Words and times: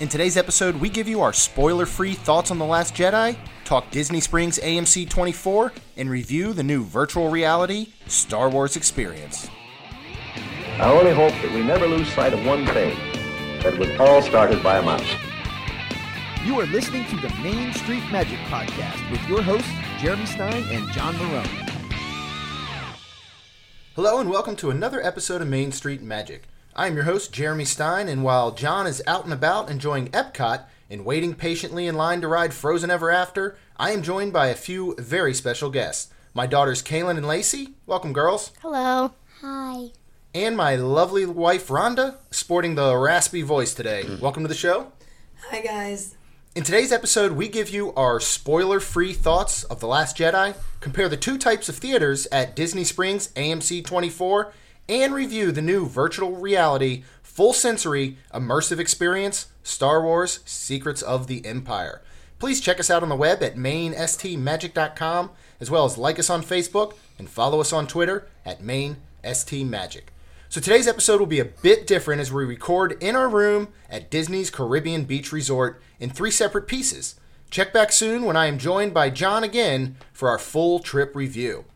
In 0.00 0.08
today's 0.08 0.36
episode, 0.36 0.76
we 0.76 0.88
give 0.88 1.08
you 1.08 1.22
our 1.22 1.32
spoiler 1.32 1.84
free 1.84 2.14
thoughts 2.14 2.52
on 2.52 2.58
The 2.58 2.64
Last 2.64 2.94
Jedi, 2.94 3.36
talk 3.64 3.90
Disney 3.90 4.20
Springs 4.20 4.60
AMC 4.60 5.10
24, 5.10 5.72
and 5.96 6.08
review 6.08 6.52
the 6.52 6.62
new 6.62 6.84
virtual 6.84 7.30
reality 7.30 7.94
Star 8.06 8.48
Wars 8.48 8.76
experience. 8.76 9.48
I 10.78 10.92
only 10.92 11.12
hope 11.12 11.32
that 11.42 11.52
we 11.52 11.64
never 11.64 11.88
lose 11.88 12.08
sight 12.12 12.32
of 12.32 12.46
one 12.46 12.64
thing 12.66 12.96
that 13.60 13.74
it 13.74 13.78
was 13.80 13.90
all 13.98 14.22
started 14.22 14.62
by 14.62 14.78
a 14.78 14.82
mouse. 14.82 15.04
You 16.44 16.60
are 16.60 16.66
listening 16.66 17.04
to 17.06 17.16
the 17.16 17.34
Main 17.42 17.72
Street 17.72 18.04
Magic 18.12 18.38
Podcast 18.46 19.10
with 19.10 19.28
your 19.28 19.42
hosts, 19.42 19.68
Jeremy 19.98 20.26
Stein 20.26 20.62
and 20.70 20.88
John 20.92 21.14
Marone. 21.14 21.70
Hello, 23.96 24.20
and 24.20 24.30
welcome 24.30 24.54
to 24.54 24.70
another 24.70 25.04
episode 25.04 25.42
of 25.42 25.48
Main 25.48 25.72
Street 25.72 26.02
Magic. 26.02 26.44
I 26.74 26.86
am 26.86 26.94
your 26.94 27.04
host, 27.04 27.32
Jeremy 27.32 27.64
Stein, 27.64 28.08
and 28.08 28.22
while 28.22 28.52
John 28.52 28.86
is 28.86 29.02
out 29.06 29.24
and 29.24 29.32
about 29.32 29.70
enjoying 29.70 30.08
Epcot 30.10 30.64
and 30.88 31.04
waiting 31.04 31.34
patiently 31.34 31.86
in 31.86 31.96
line 31.96 32.20
to 32.20 32.28
ride 32.28 32.54
Frozen 32.54 32.90
Ever 32.90 33.10
After, 33.10 33.56
I 33.76 33.90
am 33.90 34.02
joined 34.02 34.32
by 34.32 34.48
a 34.48 34.54
few 34.54 34.94
very 34.96 35.34
special 35.34 35.70
guests. 35.70 36.12
My 36.34 36.46
daughters, 36.46 36.82
Kaylin 36.82 37.16
and 37.16 37.26
Lacey. 37.26 37.74
Welcome, 37.86 38.12
girls. 38.12 38.52
Hello. 38.62 39.12
Hi. 39.40 39.88
And 40.34 40.56
my 40.56 40.76
lovely 40.76 41.26
wife, 41.26 41.68
Rhonda, 41.68 42.16
sporting 42.30 42.76
the 42.76 42.96
raspy 42.96 43.42
voice 43.42 43.74
today. 43.74 44.04
Mm. 44.04 44.20
Welcome 44.20 44.44
to 44.44 44.48
the 44.48 44.54
show. 44.54 44.92
Hi, 45.48 45.60
guys. 45.60 46.14
In 46.54 46.62
today's 46.64 46.92
episode, 46.92 47.32
we 47.32 47.48
give 47.48 47.70
you 47.70 47.92
our 47.94 48.20
spoiler 48.20 48.78
free 48.78 49.14
thoughts 49.14 49.64
of 49.64 49.80
The 49.80 49.86
Last 49.86 50.16
Jedi, 50.16 50.54
compare 50.80 51.08
the 51.08 51.16
two 51.16 51.38
types 51.38 51.68
of 51.68 51.76
theaters 51.76 52.26
at 52.30 52.54
Disney 52.54 52.84
Springs 52.84 53.28
AMC 53.34 53.84
24, 53.84 54.52
and 54.88 55.14
review 55.14 55.52
the 55.52 55.62
new 55.62 55.86
virtual 55.86 56.32
reality, 56.32 57.04
full 57.22 57.52
sensory, 57.52 58.16
immersive 58.32 58.78
experience 58.78 59.46
Star 59.62 60.02
Wars 60.02 60.40
Secrets 60.44 61.02
of 61.02 61.26
the 61.26 61.44
Empire. 61.44 62.02
Please 62.38 62.60
check 62.60 62.80
us 62.80 62.90
out 62.90 63.02
on 63.02 63.08
the 63.08 63.16
web 63.16 63.42
at 63.42 63.56
mainstmagic.com, 63.56 65.30
as 65.60 65.70
well 65.70 65.84
as 65.84 65.98
like 65.98 66.18
us 66.18 66.30
on 66.30 66.42
Facebook 66.42 66.94
and 67.18 67.28
follow 67.28 67.60
us 67.60 67.72
on 67.72 67.86
Twitter 67.86 68.28
at 68.44 68.62
mainstmagic. 68.62 70.02
So 70.48 70.60
today's 70.60 70.88
episode 70.88 71.20
will 71.20 71.26
be 71.26 71.40
a 71.40 71.44
bit 71.44 71.86
different 71.86 72.20
as 72.22 72.32
we 72.32 72.44
record 72.44 73.02
in 73.02 73.14
our 73.14 73.28
room 73.28 73.68
at 73.90 74.10
Disney's 74.10 74.50
Caribbean 74.50 75.04
Beach 75.04 75.30
Resort 75.30 75.82
in 76.00 76.08
three 76.08 76.30
separate 76.30 76.66
pieces. 76.66 77.16
Check 77.50 77.72
back 77.72 77.92
soon 77.92 78.24
when 78.24 78.36
I 78.36 78.46
am 78.46 78.56
joined 78.56 78.94
by 78.94 79.10
John 79.10 79.44
again 79.44 79.96
for 80.12 80.30
our 80.30 80.38
full 80.38 80.78
trip 80.78 81.14
review. 81.14 81.66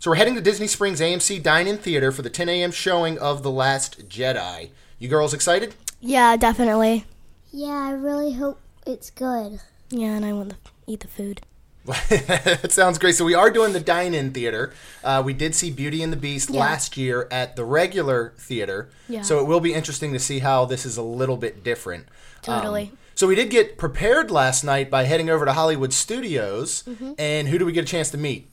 So 0.00 0.10
we're 0.10 0.16
heading 0.16 0.34
to 0.36 0.40
Disney 0.40 0.66
Springs 0.66 0.98
AMC 0.98 1.42
Dine-In 1.42 1.76
Theater 1.76 2.10
for 2.10 2.22
the 2.22 2.30
10 2.30 2.48
a.m. 2.48 2.70
showing 2.70 3.18
of 3.18 3.42
The 3.42 3.50
Last 3.50 4.08
Jedi. 4.08 4.70
You 4.98 5.08
girls 5.08 5.34
excited? 5.34 5.74
Yeah, 6.00 6.38
definitely. 6.38 7.04
Yeah, 7.52 7.68
I 7.88 7.90
really 7.90 8.32
hope 8.32 8.58
it's 8.86 9.10
good. 9.10 9.60
Yeah, 9.90 10.12
and 10.16 10.24
I 10.24 10.32
want 10.32 10.50
to 10.52 10.56
eat 10.86 11.00
the 11.00 11.08
food. 11.08 11.42
that 11.84 12.72
sounds 12.72 12.96
great. 12.96 13.14
So 13.14 13.26
we 13.26 13.34
are 13.34 13.50
doing 13.50 13.74
the 13.74 13.80
dine-in 13.80 14.32
theater. 14.32 14.72
Uh, 15.04 15.20
we 15.22 15.34
did 15.34 15.54
see 15.54 15.70
Beauty 15.70 16.02
and 16.02 16.10
the 16.10 16.16
Beast 16.16 16.48
Yeah. 16.48 16.60
last 16.60 16.96
year 16.96 17.28
at 17.30 17.56
the 17.56 17.66
regular 17.66 18.32
theater. 18.38 18.88
Yeah. 19.06 19.20
So 19.20 19.38
it 19.38 19.46
will 19.46 19.60
be 19.60 19.74
interesting 19.74 20.14
to 20.14 20.18
see 20.18 20.38
how 20.38 20.64
this 20.64 20.86
is 20.86 20.96
a 20.96 21.02
little 21.02 21.36
bit 21.36 21.62
different. 21.62 22.06
Totally. 22.40 22.84
Um, 22.84 22.98
so 23.14 23.26
we 23.26 23.34
did 23.34 23.50
get 23.50 23.76
prepared 23.76 24.30
last 24.30 24.64
night 24.64 24.88
by 24.88 25.04
heading 25.04 25.28
over 25.28 25.44
to 25.44 25.52
Hollywood 25.52 25.92
Studios. 25.92 26.84
Mm-hmm. 26.84 27.12
And 27.18 27.48
who 27.48 27.58
do 27.58 27.66
we 27.66 27.72
get 27.72 27.84
a 27.84 27.86
chance 27.86 28.08
to 28.12 28.16
meet? 28.16 28.49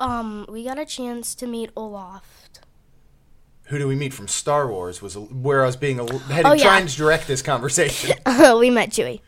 Um, 0.00 0.46
we 0.48 0.64
got 0.64 0.78
a 0.78 0.84
chance 0.86 1.34
to 1.36 1.46
meet 1.46 1.70
Olaf. 1.76 2.24
Who 3.64 3.78
do 3.78 3.86
we 3.86 3.96
meet 3.96 4.14
from 4.14 4.28
Star 4.28 4.66
Wars? 4.70 5.02
Was 5.02 5.16
where 5.16 5.62
I 5.62 5.66
was 5.66 5.76
being 5.76 5.98
a, 5.98 6.04
l- 6.06 6.18
heading, 6.20 6.50
Oh, 6.50 6.54
yeah. 6.54 6.62
trying 6.64 6.86
to 6.86 6.96
direct 6.96 7.26
this 7.26 7.42
conversation. 7.42 8.16
we 8.58 8.70
met 8.70 8.90
Chewie. 8.90 9.20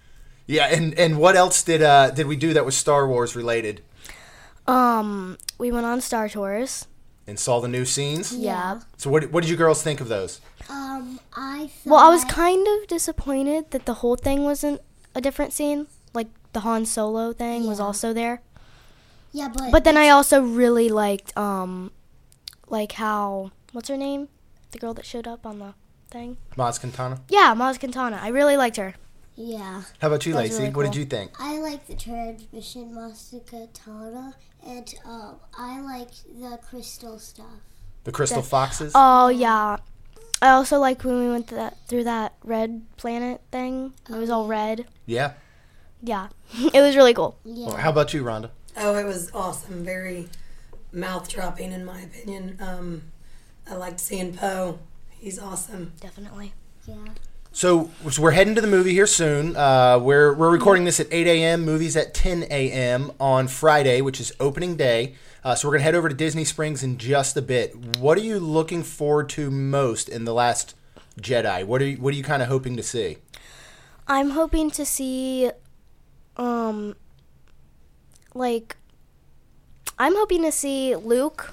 yeah, 0.47 0.67
and 0.67 0.95
and 0.95 1.19
what 1.19 1.37
else 1.37 1.63
did 1.63 1.83
uh, 1.83 2.11
did 2.11 2.27
we 2.27 2.37
do 2.37 2.55
that 2.55 2.65
was 2.65 2.77
Star 2.77 3.07
Wars 3.07 3.37
related? 3.37 3.83
Um, 4.67 5.37
we 5.59 5.71
went 5.73 5.87
on 5.87 6.01
Star 6.01 6.29
Tours. 6.29 6.87
And 7.27 7.39
saw 7.39 7.61
the 7.61 7.69
new 7.69 7.85
scenes. 7.85 8.35
Yeah. 8.35 8.81
So 8.97 9.11
what 9.11 9.31
what 9.31 9.43
did 9.43 9.51
you 9.51 9.57
girls 9.57 9.83
think 9.83 10.01
of 10.01 10.09
those? 10.09 10.41
Um, 10.69 11.21
I 11.37 11.67
thought. 11.69 11.91
Well, 11.91 12.01
I 12.01 12.09
was 12.09 12.25
kind 12.25 12.67
of 12.67 12.89
disappointed 12.89 13.71
that 13.73 13.85
the 13.87 13.95
whole 13.95 14.17
thing 14.17 14.45
wasn't 14.45 14.81
a 15.15 15.21
different 15.21 15.53
scene. 15.53 15.87
Like 16.15 16.29
the 16.55 16.61
Han 16.61 16.87
Solo 16.87 17.33
thing 17.33 17.67
was 17.67 17.79
also 17.79 18.13
there. 18.13 18.41
Yeah, 19.33 19.49
but. 19.55 19.71
But 19.71 19.85
then 19.85 19.97
I 19.97 20.09
also 20.09 20.43
really 20.43 20.89
liked 20.89 21.37
um, 21.37 21.93
like 22.69 22.93
how 22.93 23.53
what's 23.73 23.89
her 23.89 23.97
name, 23.97 24.29
the 24.73 24.79
girl 24.79 24.95
that 24.95 25.05
showed 25.07 25.27
up 25.27 25.47
on 25.47 25.59
the 25.59 25.75
thing. 26.11 26.37
Maz 26.57 26.81
Kanata. 26.81 27.21
Yeah, 27.29 27.55
Maz 27.57 27.79
Kanata. 27.79 28.21
I 28.21 28.29
really 28.29 28.57
liked 28.57 28.77
her. 28.77 28.95
Yeah. 29.37 29.83
How 30.01 30.09
about 30.09 30.27
you, 30.27 30.33
That 30.35 30.43
was 30.43 30.51
Lacey? 30.51 30.63
really 30.65 30.75
What 30.75 30.83
did 30.83 30.93
cool. 30.93 30.99
you 31.01 31.05
think? 31.07 31.31
I 31.39 31.59
like 31.61 31.87
the 31.87 31.95
transmission 31.95 32.93
Mastica 32.95 33.69
Tana, 33.73 34.35
and 34.67 34.95
um, 35.07 35.37
I 35.57 35.81
like 35.81 36.11
the 36.39 36.59
crystal 36.69 37.19
stuff. 37.19 37.47
The 38.05 38.13
Crystal 38.13 38.43
Foxes? 38.43 38.93
Oh 38.95 39.29
yeah. 39.29 39.77
I 40.43 40.49
also 40.51 40.79
like 40.79 41.05
when 41.05 41.21
we 41.21 41.29
went 41.29 41.49
to 41.49 41.55
that, 41.55 41.77
through 41.87 42.05
that 42.05 42.35
red 42.43 42.83
planet 42.97 43.43
thing. 43.53 43.93
It 44.09 44.17
was 44.17 44.31
all 44.31 44.47
red. 44.47 44.87
yeah. 45.07 45.35
Yeah, 46.03 46.29
it 46.73 46.81
was 46.81 46.97
really 46.97 47.13
cool. 47.13 47.39
Yeah. 47.45 47.67
Well, 47.67 47.77
how 47.77 47.91
about 47.91 48.15
you, 48.15 48.25
Rhonda? 48.25 48.49
Oh, 48.77 48.97
it 48.97 49.05
was 49.05 49.31
awesome. 49.35 49.85
Very 49.85 50.29
mouth 50.93 51.29
dropping, 51.29 51.73
in 51.73 51.85
my 51.85 52.01
opinion. 52.01 52.57
Um, 52.61 53.03
I 53.69 53.75
liked 53.75 54.01
seeing 54.01 54.35
Poe. 54.35 54.79
He's 55.11 55.39
awesome. 55.39 55.93
Definitely. 56.01 56.53
yeah. 56.87 56.97
So, 57.53 57.91
so 58.09 58.23
we're 58.23 58.31
heading 58.31 58.55
to 58.55 58.61
the 58.61 58.69
movie 58.69 58.93
here 58.93 59.09
soon. 59.09 59.57
Uh, 59.57 59.99
we're 60.01 60.33
we're 60.33 60.51
recording 60.51 60.85
this 60.85 61.01
at 61.01 61.09
8 61.11 61.27
a.m. 61.27 61.65
Movies 61.65 61.97
at 61.97 62.15
10 62.15 62.45
a.m. 62.45 63.11
on 63.19 63.49
Friday, 63.49 64.01
which 64.01 64.21
is 64.21 64.33
opening 64.39 64.77
day. 64.77 65.15
Uh, 65.43 65.55
so 65.57 65.67
we're 65.67 65.75
gonna 65.75 65.83
head 65.85 65.95
over 65.97 66.09
to 66.09 66.15
Disney 66.15 66.45
Springs 66.45 66.83
in 66.85 66.97
just 66.97 67.37
a 67.37 67.43
bit. 67.43 67.75
What 67.99 68.17
are 68.19 68.23
you 68.23 68.39
looking 68.39 68.85
forward 68.85 69.29
to 69.31 69.51
most 69.51 70.09
in 70.09 70.25
the 70.25 70.33
Last 70.33 70.77
Jedi? 71.21 71.65
What 71.65 71.83
are 71.83 71.87
you, 71.87 71.97
what 71.97 72.15
are 72.15 72.17
you 72.17 72.23
kind 72.23 72.41
of 72.41 72.49
hoping 72.49 72.77
to 72.77 72.83
see? 72.85 73.17
I'm 74.07 74.31
hoping 74.31 74.71
to 74.73 74.85
see, 74.85 75.51
um, 76.37 76.95
like, 78.35 78.77
I'm 79.99 80.15
hoping 80.15 80.43
to 80.43 80.53
see 80.53 80.97
Luke. 80.97 81.53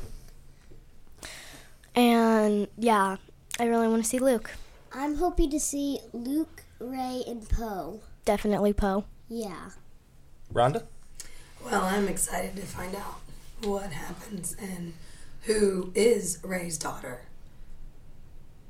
And 1.95 2.67
yeah, 2.77 3.17
I 3.59 3.65
really 3.65 3.88
want 3.88 4.03
to 4.03 4.09
see 4.09 4.19
Luke. 4.19 4.51
I'm 4.93 5.15
hoping 5.15 5.49
to 5.51 5.59
see 5.59 5.99
Luke, 6.13 6.63
Rey, 6.79 7.23
and 7.27 7.47
Poe. 7.49 8.01
Definitely 8.25 8.73
Poe. 8.73 9.05
Yeah. 9.29 9.71
Rhonda? 10.53 10.83
Well, 11.65 11.83
I'm 11.83 12.07
excited 12.07 12.55
to 12.55 12.61
find 12.61 12.95
out 12.95 13.19
what 13.63 13.91
happens 13.91 14.55
and 14.59 14.94
who 15.44 15.91
is 15.95 16.39
Rey's 16.44 16.77
daughter. 16.77 17.21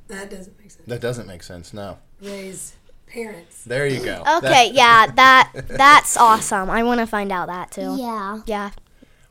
That 0.08 0.30
doesn't 0.30 0.58
make 0.60 0.72
sense. 0.72 0.88
That 0.88 1.02
doesn't 1.02 1.28
make 1.28 1.44
sense. 1.44 1.74
No. 1.74 1.98
Rey's 2.22 2.74
parents. 3.08 3.64
There 3.64 3.88
you 3.88 4.04
go. 4.04 4.24
Okay, 4.38 4.72
yeah, 4.74 5.08
that 5.16 5.52
that's 5.68 6.18
awesome. 6.18 6.70
I 6.70 6.84
want 6.84 7.00
to 7.00 7.08
find 7.08 7.32
out 7.32 7.48
that 7.48 7.72
too. 7.72 7.96
Yeah. 7.98 8.42
Yeah. 8.46 8.72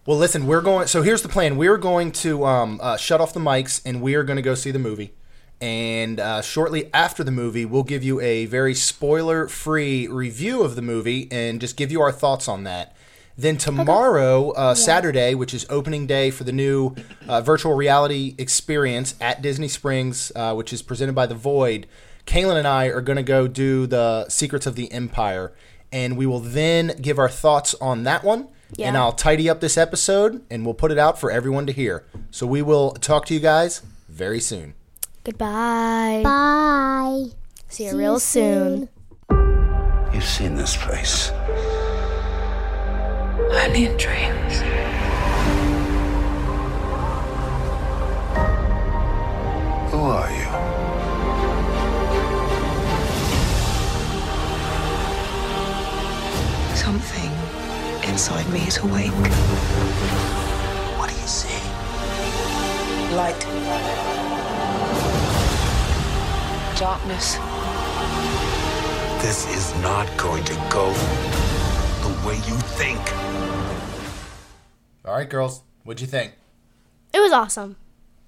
Well, 0.07 0.19
listen, 0.19 0.47
we're 0.47 0.61
going. 0.61 0.87
So 0.87 1.03
here's 1.03 1.23
the 1.23 1.29
plan. 1.29 1.57
We're 1.57 1.79
going 1.79 2.13
to 2.13 2.45
um, 2.45 2.79
uh, 2.83 2.97
shut 2.97 3.21
off 3.21 3.35
the 3.35 3.41
mics, 3.41 3.83
and 3.85 4.01
we 4.01 4.15
are 4.15 4.23
going 4.23 4.37
to 4.37 4.43
go 4.43 4.55
see 4.55 4.71
the 4.71 4.79
movie. 4.79 5.15
And 5.61 6.21
uh, 6.21 6.43
shortly 6.43 6.91
after 6.93 7.25
the 7.25 7.31
movie, 7.31 7.65
we'll 7.65 7.83
give 7.83 8.05
you 8.05 8.21
a 8.21 8.45
very 8.47 8.75
spoiler-free 8.75 10.07
review 10.07 10.63
of 10.63 10.77
the 10.77 10.83
movie 10.83 11.29
and 11.31 11.61
just 11.61 11.77
give 11.77 11.91
you 11.91 12.03
our 12.03 12.13
thoughts 12.13 12.47
on 12.47 12.65
that. 12.65 12.95
Then 13.39 13.57
tomorrow, 13.57 14.51
uh, 14.53 14.75
Saturday, 14.75 15.35
which 15.35 15.53
is 15.53 15.67
opening 15.69 16.07
day 16.07 16.31
for 16.31 16.45
the 16.45 16.53
new 16.53 16.95
uh, 17.29 17.41
virtual 17.43 17.75
reality 17.75 18.35
experience 18.39 19.15
at 19.21 19.43
Disney 19.43 19.69
Springs, 19.69 20.33
uh, 20.35 20.55
which 20.55 20.73
is 20.73 20.83
presented 20.83 21.15
by 21.15 21.27
The 21.27 21.35
Void, 21.35 21.87
Kaylin 22.27 22.57
and 22.57 22.67
I 22.67 22.87
are 22.87 23.01
going 23.01 23.17
to 23.17 23.23
go 23.23 23.47
do 23.47 23.87
the 23.87 24.29
Secrets 24.29 24.67
of 24.67 24.75
the 24.75 24.91
Empire, 24.93 25.53
and 25.93 26.17
we 26.17 26.27
will 26.27 26.41
then 26.41 26.97
give 27.01 27.19
our 27.19 27.29
thoughts 27.29 27.75
on 27.81 28.03
that 28.03 28.25
one. 28.25 28.49
Yeah. 28.75 28.89
And 28.89 28.97
I'll 28.97 29.13
tidy 29.13 29.49
up 29.49 29.61
this 29.61 29.79
episode, 29.79 30.45
and 30.51 30.65
we'll 30.65 30.75
put 30.75 30.91
it 30.91 30.99
out 30.99 31.21
for 31.21 31.31
everyone 31.31 31.67
to 31.67 31.73
hear. 31.73 32.05
So 32.33 32.47
we 32.47 32.63
will 32.63 32.91
talk 32.93 33.25
to 33.27 33.35
you 33.35 33.39
guys 33.41 33.83
very 34.09 34.41
soon. 34.41 34.75
Goodbye. 35.23 36.23
Bye. 36.25 37.27
See 37.69 37.85
you 37.85 37.91
See 37.91 37.97
real 37.97 38.15
you 38.15 38.19
soon. 38.19 38.89
You've 40.13 40.25
seen 40.25 40.57
this 40.57 40.77
place. 40.77 41.31
Only 43.53 43.87
in 43.87 43.97
dreams. 43.97 44.61
Who 49.93 49.99
are 49.99 50.31
you? 50.31 50.76
Something 56.87 57.33
inside 58.09 58.49
me 58.53 58.61
is 58.61 58.79
awake. 58.79 59.11
What 60.97 61.11
do 61.11 61.17
you 61.17 61.27
see? 61.27 61.59
Light. 63.17 63.41
Darkness. 66.79 67.39
This 69.21 69.49
is 69.57 69.75
not 69.83 70.07
going 70.17 70.45
to 70.45 70.55
go 70.71 70.93
the 72.05 72.15
way 72.25 72.37
you 72.47 72.57
think. 72.79 73.01
All 75.05 75.15
right, 75.15 75.29
girls, 75.29 75.63
what'd 75.83 76.01
you 76.01 76.07
think? 76.07 76.35
It 77.13 77.19
was 77.19 77.33
awesome. 77.33 77.75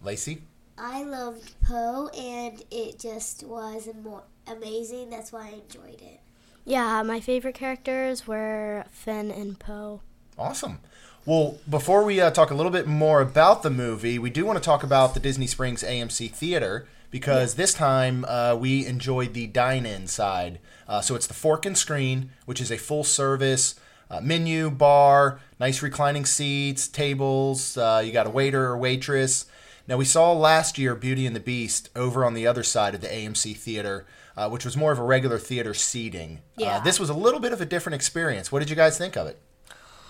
Lacey? 0.03 0.43
I 0.77 1.05
loved 1.05 1.55
Poe, 1.63 2.09
and 2.09 2.61
it 2.73 2.99
just 2.99 3.45
was 3.45 3.87
amo- 3.87 4.25
amazing. 4.49 5.11
That's 5.11 5.31
why 5.31 5.47
I 5.47 5.63
enjoyed 5.63 6.03
it. 6.03 6.19
Yeah, 6.69 7.03
my 7.03 7.19
favorite 7.19 7.55
characters 7.55 8.27
were 8.27 8.85
Finn 8.91 9.31
and 9.31 9.59
Poe. 9.59 10.03
Awesome. 10.39 10.81
Well, 11.25 11.57
before 11.67 12.05
we 12.05 12.21
uh, 12.21 12.31
talk 12.31 12.51
a 12.51 12.55
little 12.55 12.71
bit 12.71 12.87
more 12.87 13.23
about 13.23 13.63
the 13.63 13.71
movie, 13.71 14.19
we 14.19 14.29
do 14.29 14.45
want 14.45 14.59
to 14.59 14.65
talk 14.65 14.83
about 14.83 15.15
the 15.15 15.21
Disney 15.21 15.47
Springs 15.47 15.83
AMC 15.83 16.31
Theater 16.31 16.87
because 17.11 17.55
this 17.55 17.73
time 17.73 18.27
uh, 18.29 18.55
we 18.55 18.85
enjoyed 18.85 19.33
the 19.33 19.47
dine 19.47 19.87
in 19.87 20.07
side. 20.09 20.59
Uh, 20.87 21.01
so 21.01 21.15
it's 21.15 21.27
the 21.27 21.33
Fork 21.33 21.65
and 21.65 21.77
Screen, 21.77 22.33
which 22.45 22.61
is 22.61 22.71
a 22.71 22.77
full 22.77 23.03
service 23.03 23.75
uh, 24.11 24.21
menu, 24.21 24.71
bar, 24.71 25.41
nice 25.59 25.83
reclining 25.83 26.27
seats, 26.27 26.87
tables. 26.87 27.79
Uh, 27.79 28.03
you 28.05 28.13
got 28.13 28.27
a 28.27 28.31
waiter 28.31 28.67
or 28.67 28.77
waitress. 28.77 29.47
Now, 29.89 29.97
we 29.97 30.05
saw 30.05 30.33
last 30.33 30.77
year 30.77 30.95
Beauty 30.95 31.25
and 31.25 31.35
the 31.35 31.41
Beast 31.41 31.89
over 31.97 32.23
on 32.23 32.35
the 32.35 32.47
other 32.47 32.63
side 32.63 32.95
of 32.95 33.01
the 33.01 33.09
AMC 33.09 33.57
Theater, 33.57 34.05
uh, 34.37 34.51
which 34.51 34.67
was 34.67 34.77
more 34.77 34.93
of 34.93 34.99
a 34.99 35.03
regular 35.03 35.39
theater 35.39 35.73
seating. 35.73 36.43
Yeah. 36.59 36.77
Uh, 36.77 36.81
this 36.81 37.01
was 37.01 37.09
a 37.09 37.15
little 37.15 37.41
bit 37.41 37.55
of 37.55 37.63
a 37.63 37.65
different 37.65 37.95
experience. 37.95 38.53
What 38.53 38.59
did 38.59 38.69
you 38.69 38.77
guys 38.77 38.99
think 38.99 39.17
of 39.17 39.27
it? 39.27 39.41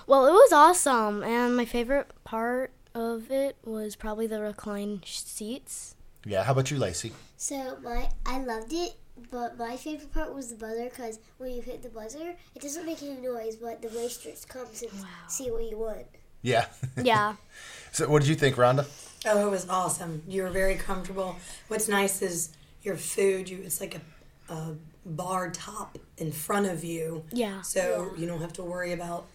Well, 0.08 0.26
it 0.26 0.32
was 0.32 0.52
awesome, 0.52 1.22
and 1.22 1.56
my 1.56 1.64
favorite 1.64 2.10
part 2.25 2.72
of 2.92 3.30
it 3.30 3.56
was 3.64 3.94
probably 3.94 4.26
the 4.26 4.40
recline 4.40 5.00
seats. 5.04 5.94
Yeah, 6.25 6.42
how 6.42 6.52
about 6.52 6.72
you, 6.72 6.78
Lacey? 6.78 7.12
So 7.36 7.78
my 7.80 8.08
I 8.26 8.40
loved 8.40 8.72
it, 8.72 8.94
but 9.30 9.56
my 9.58 9.76
favorite 9.76 10.12
part 10.12 10.34
was 10.34 10.48
the 10.48 10.56
buzzer 10.56 10.88
because 10.88 11.20
when 11.36 11.52
you 11.52 11.62
hit 11.62 11.84
the 11.84 11.88
buzzer, 11.88 12.34
it 12.56 12.62
doesn't 12.62 12.84
make 12.84 13.00
any 13.02 13.20
noise, 13.20 13.54
but 13.54 13.80
the 13.80 13.88
waitress 13.96 14.44
comes 14.44 14.82
and 14.82 14.90
see 15.28 15.52
what 15.52 15.70
you 15.70 15.78
want. 15.78 16.06
Yeah. 16.42 16.66
Yeah. 17.00 17.36
so, 17.92 18.08
what 18.08 18.22
did 18.22 18.28
you 18.28 18.34
think, 18.34 18.56
Rhonda? 18.56 18.86
Oh, 19.26 19.47
it 19.47 19.50
was 19.50 19.69
awesome. 19.69 20.23
You 20.29 20.43
were 20.43 20.50
very 20.50 20.76
comfortable. 20.76 21.37
What's 21.69 21.88
nice 21.88 22.23
is 22.23 22.50
your 22.82 22.97
food. 22.97 23.49
You 23.49 23.62
it's 23.65 23.81
like 23.81 23.97
a, 23.97 24.53
a 24.53 24.76
bar 25.05 25.50
top 25.50 25.99
in 26.17 26.32
front 26.32 26.67
of 26.67 26.85
you. 26.85 27.25
Yeah. 27.32 27.62
So 27.62 28.12
you 28.17 28.26
don't 28.26 28.41
have 28.41 28.53
to 28.55 28.62
worry 28.62 28.93
about 28.93 29.26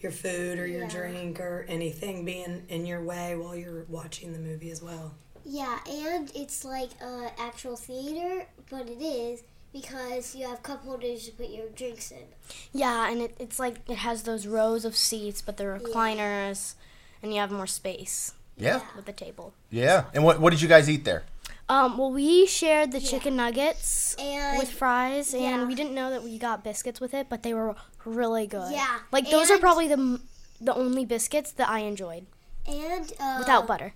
your 0.00 0.12
food 0.12 0.58
or 0.58 0.66
your 0.66 0.88
drink 0.88 1.40
or 1.40 1.66
anything 1.68 2.24
being 2.24 2.64
in 2.68 2.86
your 2.86 3.02
way 3.02 3.36
while 3.36 3.54
you're 3.54 3.84
watching 3.88 4.32
the 4.32 4.38
movie 4.38 4.70
as 4.70 4.82
well. 4.82 5.14
Yeah, 5.44 5.78
and 5.88 6.30
it's 6.34 6.64
like 6.64 6.90
a 7.02 7.30
actual 7.38 7.76
theater, 7.76 8.46
but 8.70 8.88
it 8.88 9.02
is 9.02 9.42
because 9.72 10.34
you 10.34 10.46
have 10.46 10.62
cup 10.62 10.84
holders 10.84 11.26
to 11.26 11.32
put 11.32 11.50
your 11.50 11.68
drinks 11.70 12.10
in. 12.10 12.24
Yeah, 12.72 13.10
and 13.10 13.22
it, 13.22 13.36
it's 13.38 13.58
like 13.58 13.76
it 13.88 13.98
has 13.98 14.24
those 14.24 14.46
rows 14.46 14.84
of 14.84 14.96
seats, 14.96 15.40
but 15.42 15.56
they're 15.56 15.78
recliners, 15.78 16.74
and 17.22 17.32
you 17.32 17.40
have 17.40 17.50
more 17.50 17.66
space 17.66 18.32
Yeah. 18.60 18.80
with 18.96 19.06
the 19.06 19.12
table. 19.12 19.52
Yeah. 19.70 20.04
And 20.14 20.22
what, 20.24 20.40
what 20.40 20.50
did 20.50 20.60
you 20.62 20.68
guys 20.68 20.88
eat 20.88 21.04
there? 21.04 21.24
Um, 21.68 21.96
well, 21.98 22.10
we 22.10 22.46
shared 22.46 22.90
the 22.90 23.00
chicken 23.00 23.36
nuggets 23.36 24.16
And- 24.18 24.58
with 24.58 24.70
fries, 24.70 25.32
yeah. 25.32 25.54
and 25.60 25.68
we 25.68 25.74
didn't 25.76 25.94
know 25.94 26.10
that 26.10 26.22
we 26.24 26.36
got 26.38 26.64
biscuits 26.64 27.00
with 27.00 27.14
it, 27.14 27.28
but 27.28 27.42
they 27.44 27.54
were 27.54 27.76
really 28.04 28.46
good. 28.48 28.72
Yeah, 28.72 28.98
like 29.12 29.30
those 29.30 29.50
are 29.50 29.58
probably 29.58 29.86
the 29.88 30.20
the 30.60 30.74
only 30.74 31.04
biscuits 31.06 31.52
that 31.52 31.68
I 31.70 31.78
enjoyed 31.80 32.26
And 32.68 33.10
uh, 33.20 33.36
without 33.38 33.66
butter. 33.66 33.94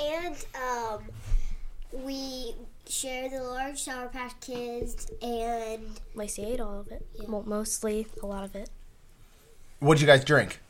And 0.00 0.36
um, 0.54 1.02
we 1.92 2.54
shared 2.88 3.32
the 3.32 3.42
large 3.42 3.82
Sour 3.82 4.08
Patch 4.08 4.32
Kids, 4.40 5.10
and 5.20 6.00
Lacey 6.14 6.44
ate 6.44 6.60
all 6.60 6.78
of 6.80 6.88
it. 6.92 7.04
Well, 7.28 7.42
mostly 7.44 8.06
a 8.22 8.26
lot 8.26 8.44
of 8.44 8.54
it. 8.54 8.70
What 9.80 9.94
did 9.96 10.02
you 10.02 10.06
guys 10.06 10.24
drink? 10.24 10.60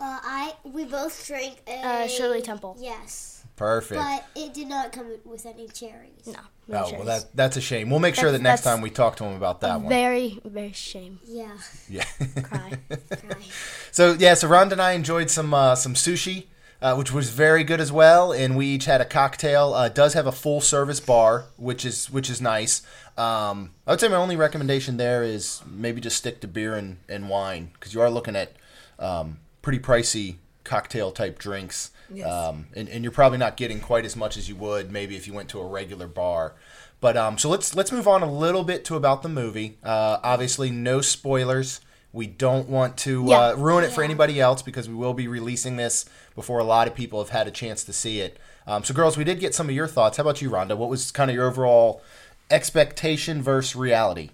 Uh, 0.00 0.18
I 0.22 0.54
we 0.64 0.84
both 0.84 1.26
drank 1.26 1.58
a 1.66 1.86
Uh, 1.86 2.06
Shirley 2.08 2.42
Temple. 2.42 2.76
Yes, 2.80 3.44
Perfect. 3.56 4.00
but 4.00 4.24
it 4.34 4.54
did 4.54 4.68
not 4.68 4.92
come 4.92 5.12
with 5.24 5.44
any 5.46 5.68
cherries. 5.68 6.26
No. 6.26 6.32
oh, 6.38 6.42
no 6.68 6.74
well, 6.80 6.90
cherries. 6.90 7.06
that, 7.06 7.24
that's 7.36 7.56
a 7.56 7.60
shame. 7.60 7.90
We'll 7.90 8.00
make 8.00 8.14
sure 8.14 8.32
that 8.32 8.40
next 8.40 8.62
time 8.62 8.80
we 8.80 8.90
talk 8.90 9.16
to 9.16 9.24
him 9.24 9.34
about 9.36 9.60
that 9.60 9.80
one. 9.80 9.88
very 9.88 10.40
very 10.44 10.72
shame. 10.72 11.18
Yeah, 11.26 11.52
Yeah. 11.88 12.04
Cry. 12.42 12.78
right. 12.90 13.50
so, 13.92 14.16
yeah, 14.18 14.34
so 14.34 14.48
Rhonda 14.48 14.72
and 14.72 14.82
I 14.82 14.92
enjoyed 14.92 15.30
some 15.30 15.52
uh, 15.52 15.74
some 15.74 15.94
sushi, 15.94 16.46
uh, 16.80 16.94
which 16.96 17.12
was 17.12 17.30
very 17.30 17.62
good 17.64 17.80
as 17.80 17.92
well. 17.92 18.32
And 18.32 18.56
we 18.56 18.66
each 18.66 18.86
had 18.86 19.00
a 19.00 19.04
cocktail. 19.04 19.74
Uh, 19.74 19.88
does 19.90 20.14
have 20.14 20.26
a 20.26 20.32
full 20.32 20.60
service 20.62 21.00
bar, 21.00 21.44
which 21.56 21.84
is 21.84 22.10
which 22.10 22.30
is 22.30 22.40
nice. 22.40 22.82
Um, 23.18 23.74
I 23.86 23.90
would 23.90 24.00
say 24.00 24.08
my 24.08 24.16
only 24.16 24.36
recommendation 24.36 24.96
there 24.96 25.22
is 25.22 25.60
maybe 25.66 26.00
just 26.00 26.16
stick 26.16 26.40
to 26.40 26.48
beer 26.48 26.74
and, 26.74 26.96
and 27.06 27.28
wine 27.28 27.68
because 27.74 27.92
you 27.92 28.00
are 28.00 28.08
looking 28.08 28.34
at 28.34 28.52
um, 28.98 29.40
pretty 29.62 29.78
pricey 29.78 30.36
cocktail 30.64 31.10
type 31.12 31.38
drinks. 31.38 31.90
Yes. 32.12 32.28
Um, 32.28 32.66
and, 32.74 32.88
and 32.88 33.04
you're 33.04 33.12
probably 33.12 33.38
not 33.38 33.56
getting 33.56 33.80
quite 33.80 34.04
as 34.04 34.16
much 34.16 34.36
as 34.36 34.48
you 34.48 34.56
would 34.56 34.90
maybe 34.90 35.16
if 35.16 35.26
you 35.26 35.32
went 35.32 35.48
to 35.50 35.60
a 35.60 35.66
regular 35.66 36.06
bar. 36.08 36.54
But 37.00 37.16
um, 37.16 37.38
so 37.38 37.48
let's 37.48 37.74
let's 37.74 37.92
move 37.92 38.06
on 38.08 38.22
a 38.22 38.30
little 38.30 38.62
bit 38.64 38.84
to 38.86 38.96
about 38.96 39.22
the 39.22 39.28
movie. 39.28 39.78
Uh, 39.82 40.18
obviously, 40.22 40.70
no 40.70 41.00
spoilers. 41.00 41.80
We 42.12 42.26
don't 42.26 42.68
want 42.68 42.96
to 42.98 43.24
Yeah. 43.28 43.38
uh, 43.50 43.54
ruin 43.54 43.84
it 43.84 43.92
for 43.92 44.02
anybody 44.02 44.40
else 44.40 44.62
because 44.62 44.88
we 44.88 44.94
will 44.96 45.14
be 45.14 45.28
releasing 45.28 45.76
this 45.76 46.04
before 46.34 46.58
a 46.58 46.64
lot 46.64 46.88
of 46.88 46.94
people 46.94 47.20
have 47.20 47.30
had 47.30 47.46
a 47.46 47.52
chance 47.52 47.84
to 47.84 47.92
see 47.92 48.20
it. 48.20 48.38
Um, 48.66 48.82
so, 48.84 48.92
girls, 48.92 49.16
we 49.16 49.22
did 49.24 49.38
get 49.40 49.54
some 49.54 49.68
of 49.68 49.74
your 49.74 49.86
thoughts. 49.86 50.16
How 50.16 50.22
about 50.22 50.42
you, 50.42 50.50
Rhonda? 50.50 50.76
What 50.76 50.90
was 50.90 51.10
kind 51.12 51.30
of 51.30 51.34
your 51.36 51.46
overall 51.48 52.02
expectation 52.50 53.40
versus 53.42 53.76
reality? 53.76 54.30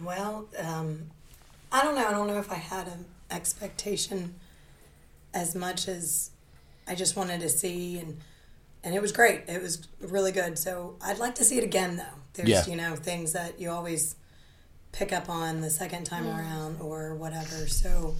Well, 0.00 0.46
um, 0.58 1.10
I 1.72 1.82
don't 1.82 1.94
know. 1.94 2.06
I 2.06 2.10
don't 2.10 2.26
know 2.26 2.38
if 2.38 2.50
I 2.52 2.56
had 2.56 2.86
an 2.86 3.04
expectation 3.30 4.34
as 5.32 5.54
much 5.54 5.88
as 5.88 6.30
I 6.86 6.94
just 6.94 7.16
wanted 7.16 7.40
to 7.40 7.48
see, 7.48 7.98
and 7.98 8.18
and 8.82 8.94
it 8.94 9.02
was 9.02 9.12
great. 9.12 9.42
It 9.48 9.62
was 9.62 9.86
really 10.00 10.32
good. 10.32 10.58
So 10.58 10.96
I'd 11.02 11.18
like 11.18 11.34
to 11.36 11.44
see 11.44 11.58
it 11.58 11.64
again, 11.64 11.96
though. 11.96 12.18
There's 12.34 12.48
Yeah. 12.48 12.66
you 12.66 12.76
know 12.76 12.96
things 12.96 13.32
that 13.32 13.60
you 13.60 13.70
always 13.70 14.16
pick 14.92 15.12
up 15.12 15.28
on 15.28 15.60
the 15.60 15.70
second 15.70 16.04
time 16.04 16.26
around 16.26 16.80
or 16.80 17.14
whatever. 17.14 17.68
So 17.68 18.16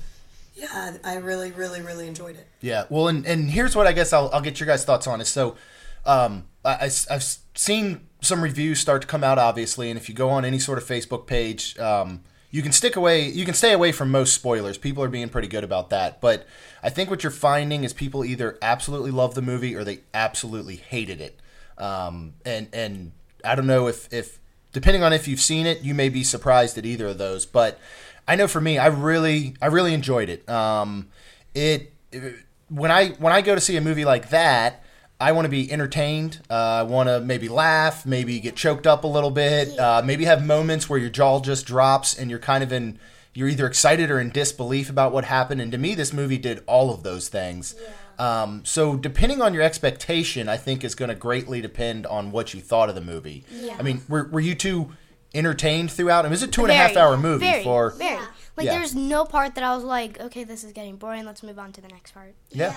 yeah, 0.54 0.96
I 1.02 1.16
really, 1.16 1.50
really, 1.52 1.80
really 1.80 2.06
enjoyed 2.06 2.36
it. 2.36 2.46
Yeah. 2.60 2.84
Well, 2.90 3.08
and, 3.08 3.26
and 3.26 3.50
here's 3.50 3.74
what 3.74 3.86
I 3.86 3.92
guess 3.92 4.12
I'll, 4.12 4.30
I'll 4.32 4.40
get 4.40 4.60
your 4.60 4.66
guys' 4.66 4.84
thoughts 4.84 5.06
on 5.06 5.20
is 5.20 5.28
so 5.28 5.56
um, 6.04 6.46
I, 6.64 6.90
I, 7.08 7.12
have 7.12 7.24
seen 7.54 8.08
some 8.20 8.42
reviews 8.42 8.80
start 8.80 9.02
to 9.02 9.08
come 9.08 9.24
out, 9.24 9.38
obviously, 9.38 9.90
and 9.90 9.98
if 9.98 10.08
you 10.08 10.14
go 10.14 10.30
on 10.30 10.44
any 10.44 10.58
sort 10.58 10.78
of 10.78 10.84
Facebook 10.84 11.26
page, 11.26 11.78
um, 11.78 12.23
you 12.50 12.62
can 12.62 12.73
stick 12.73 12.97
away, 12.97 13.28
you 13.28 13.45
can 13.45 13.54
stay 13.54 13.73
away 13.73 13.92
from 13.92 14.11
most 14.11 14.35
spoilers. 14.35 14.76
People 14.76 15.04
are 15.04 15.09
being 15.09 15.28
pretty 15.28 15.49
good 15.49 15.64
about 15.64 15.90
that. 15.90 16.21
But 16.21 16.47
I 16.83 16.90
think 16.90 17.09
what 17.11 17.23
you're 17.23 17.30
finding 17.30 17.85
is 17.85 17.92
people 17.92 18.25
either 18.25 18.59
absolutely 18.61 19.12
love 19.12 19.35
the 19.35 19.42
movie 19.42 19.75
or 19.76 19.85
they 19.85 20.00
absolutely 20.12 20.76
hated 20.76 21.21
it. 21.21 21.38
Um, 21.78 22.35
and 22.45 22.69
and 22.73 23.12
I 23.45 23.54
don't 23.54 23.66
know 23.66 23.87
if 23.87 24.12
if 24.12 24.38
depending 24.73 25.02
on 25.02 25.12
if 25.12 25.28
you've 25.28 25.40
seen 25.40 25.66
it, 25.66 25.83
you 25.83 25.95
may 25.95 26.09
be 26.09 26.25
surprised 26.25 26.76
at 26.76 26.85
either 26.85 27.09
of 27.09 27.19
those. 27.19 27.47
But 27.47 27.78
I 28.26 28.37
know 28.37 28.49
for 28.49 28.61
me, 28.61 28.78
I 28.78 28.87
really 28.87 29.54
I 29.62 29.66
really 29.66 29.95
enjoyed 29.95 30.28
it. 30.28 30.49
Um, 30.49 31.09
it, 31.54 31.92
it 32.12 32.37
when 32.69 32.90
I 32.90 33.11
when 33.11 33.33
I 33.33 33.40
go 33.42 33.54
to 33.54 33.61
see 33.61 33.76
a 33.76 33.80
movie 33.80 34.04
like 34.04 34.30
that, 34.30 34.83
I 35.20 35.32
want 35.32 35.44
to 35.44 35.50
be 35.50 35.70
entertained. 35.70 36.40
Uh, 36.48 36.54
I 36.54 36.82
want 36.82 37.08
to 37.08 37.20
maybe 37.20 37.48
laugh, 37.48 38.06
maybe 38.06 38.40
get 38.40 38.56
choked 38.56 38.86
up 38.86 39.04
a 39.04 39.06
little 39.06 39.30
bit, 39.30 39.78
uh, 39.78 40.02
maybe 40.04 40.24
have 40.24 40.44
moments 40.44 40.88
where 40.88 40.98
your 40.98 41.10
jaw 41.10 41.40
just 41.40 41.66
drops 41.66 42.14
and 42.18 42.30
you're 42.30 42.38
kind 42.38 42.64
of 42.64 42.72
in 42.72 42.98
you're 43.32 43.48
either 43.48 43.66
excited 43.66 44.10
or 44.10 44.18
in 44.18 44.30
disbelief 44.30 44.90
about 44.90 45.12
what 45.12 45.24
happened. 45.24 45.60
And 45.60 45.70
to 45.70 45.78
me, 45.78 45.94
this 45.94 46.12
movie 46.12 46.38
did 46.38 46.64
all 46.66 46.92
of 46.92 47.04
those 47.04 47.28
things. 47.28 47.76
Um, 48.18 48.62
so 48.64 48.96
depending 48.96 49.40
on 49.40 49.54
your 49.54 49.62
expectation, 49.62 50.48
I 50.48 50.56
think 50.56 50.82
is 50.82 50.96
going 50.96 51.10
to 51.10 51.14
greatly 51.14 51.60
depend 51.60 52.06
on 52.06 52.32
what 52.32 52.52
you 52.54 52.60
thought 52.60 52.88
of 52.88 52.96
the 52.96 53.00
movie. 53.00 53.44
Yeah. 53.50 53.76
I 53.78 53.82
mean, 53.82 54.02
were, 54.08 54.24
were 54.24 54.40
you 54.40 54.54
two 54.56 54.90
entertained 55.32 55.92
throughout? 55.92 56.24
It 56.24 56.30
was 56.30 56.42
a 56.42 56.48
two 56.48 56.62
and 56.62 56.72
a 56.72 56.74
half 56.74 56.96
hour 56.96 57.16
movie 57.16 57.46
very, 57.46 57.62
for 57.62 57.90
very. 57.90 58.18
Like 58.56 58.66
Yeah. 58.66 58.78
there's 58.78 58.96
no 58.96 59.24
part 59.24 59.54
that 59.54 59.62
I 59.64 59.74
was 59.76 59.84
like, 59.84 60.18
okay, 60.20 60.42
this 60.44 60.64
is 60.64 60.72
getting 60.72 60.96
boring. 60.96 61.24
Let's 61.24 61.42
move 61.44 61.58
on 61.58 61.72
to 61.72 61.80
the 61.80 61.88
next 61.88 62.12
part. 62.12 62.34
yeah. 62.50 62.74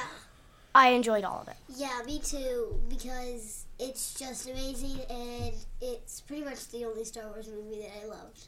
I 0.75 0.89
enjoyed 0.89 1.23
all 1.23 1.41
of 1.41 1.47
it. 1.47 1.55
Yeah, 1.75 2.01
me 2.05 2.19
too, 2.19 2.79
because 2.89 3.65
it's 3.79 4.13
just 4.13 4.49
amazing, 4.49 4.99
and 5.09 5.53
it's 5.81 6.21
pretty 6.21 6.43
much 6.43 6.69
the 6.69 6.85
only 6.85 7.03
Star 7.03 7.27
Wars 7.27 7.47
movie 7.47 7.81
that 7.81 7.91
I 8.03 8.07
loved. 8.07 8.47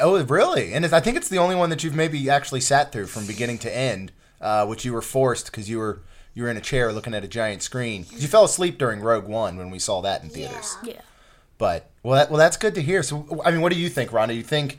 Oh, 0.00 0.22
really? 0.24 0.72
And 0.72 0.84
it's, 0.84 0.94
I 0.94 1.00
think 1.00 1.16
it's 1.16 1.28
the 1.28 1.38
only 1.38 1.54
one 1.54 1.70
that 1.70 1.84
you've 1.84 1.94
maybe 1.94 2.30
actually 2.30 2.60
sat 2.60 2.92
through 2.92 3.06
from 3.06 3.26
beginning 3.26 3.58
to 3.58 3.76
end, 3.76 4.12
uh, 4.40 4.66
which 4.66 4.84
you 4.84 4.92
were 4.92 5.02
forced 5.02 5.46
because 5.46 5.68
you 5.68 5.78
were 5.78 6.00
you 6.34 6.42
were 6.42 6.50
in 6.50 6.56
a 6.56 6.60
chair 6.60 6.92
looking 6.92 7.14
at 7.14 7.22
a 7.22 7.28
giant 7.28 7.62
screen. 7.62 8.06
You 8.10 8.26
fell 8.26 8.44
asleep 8.44 8.76
during 8.78 9.00
Rogue 9.00 9.26
One 9.26 9.56
when 9.56 9.70
we 9.70 9.78
saw 9.78 10.00
that 10.00 10.22
in 10.22 10.30
theaters. 10.30 10.76
Yeah. 10.82 11.00
But 11.58 11.90
well, 12.02 12.16
that, 12.16 12.30
well, 12.30 12.38
that's 12.38 12.56
good 12.56 12.74
to 12.74 12.82
hear. 12.82 13.02
So, 13.02 13.40
I 13.44 13.52
mean, 13.52 13.60
what 13.60 13.72
do 13.72 13.78
you 13.78 13.88
think, 13.88 14.10
Rhonda? 14.10 14.34
You 14.34 14.42
think 14.42 14.78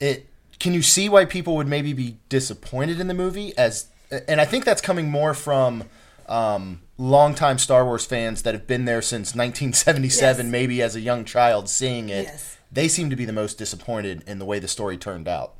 it? 0.00 0.28
Can 0.58 0.74
you 0.74 0.82
see 0.82 1.08
why 1.08 1.24
people 1.24 1.56
would 1.56 1.68
maybe 1.68 1.92
be 1.92 2.18
disappointed 2.28 3.00
in 3.00 3.06
the 3.06 3.14
movie? 3.14 3.56
As 3.56 3.86
and 4.28 4.40
I 4.40 4.44
think 4.44 4.64
that's 4.64 4.82
coming 4.82 5.10
more 5.10 5.34
from 5.34 5.84
um, 6.28 6.82
longtime 6.98 7.58
Star 7.58 7.84
Wars 7.84 8.04
fans 8.06 8.42
that 8.42 8.54
have 8.54 8.66
been 8.66 8.84
there 8.84 9.02
since 9.02 9.34
1977, 9.34 10.46
Yes. 10.46 10.50
maybe 10.52 10.82
as 10.82 10.94
a 10.96 11.00
young 11.00 11.24
child 11.24 11.68
seeing 11.68 12.08
it, 12.08 12.24
Yes. 12.24 12.56
they 12.70 12.88
seem 12.88 13.10
to 13.10 13.16
be 13.16 13.24
the 13.24 13.32
most 13.32 13.58
disappointed 13.58 14.22
in 14.26 14.38
the 14.38 14.44
way 14.44 14.58
the 14.58 14.68
story 14.68 14.96
turned 14.96 15.28
out. 15.28 15.54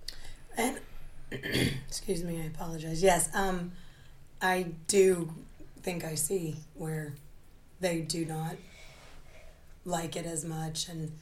And 0.57 0.79
excuse 1.31 2.23
me, 2.25 2.41
I 2.43 2.47
apologize. 2.47 3.03
Yes, 3.03 3.29
um, 3.35 3.73
I 4.41 4.67
do 4.87 5.33
think 5.83 6.05
I 6.05 6.15
see 6.15 6.57
where 6.75 7.15
they 7.81 8.01
do 8.01 8.25
not 8.25 8.57
like 9.85 10.15
it 10.17 10.27
as 10.27 10.45
much, 10.45 10.89
and 10.89 11.13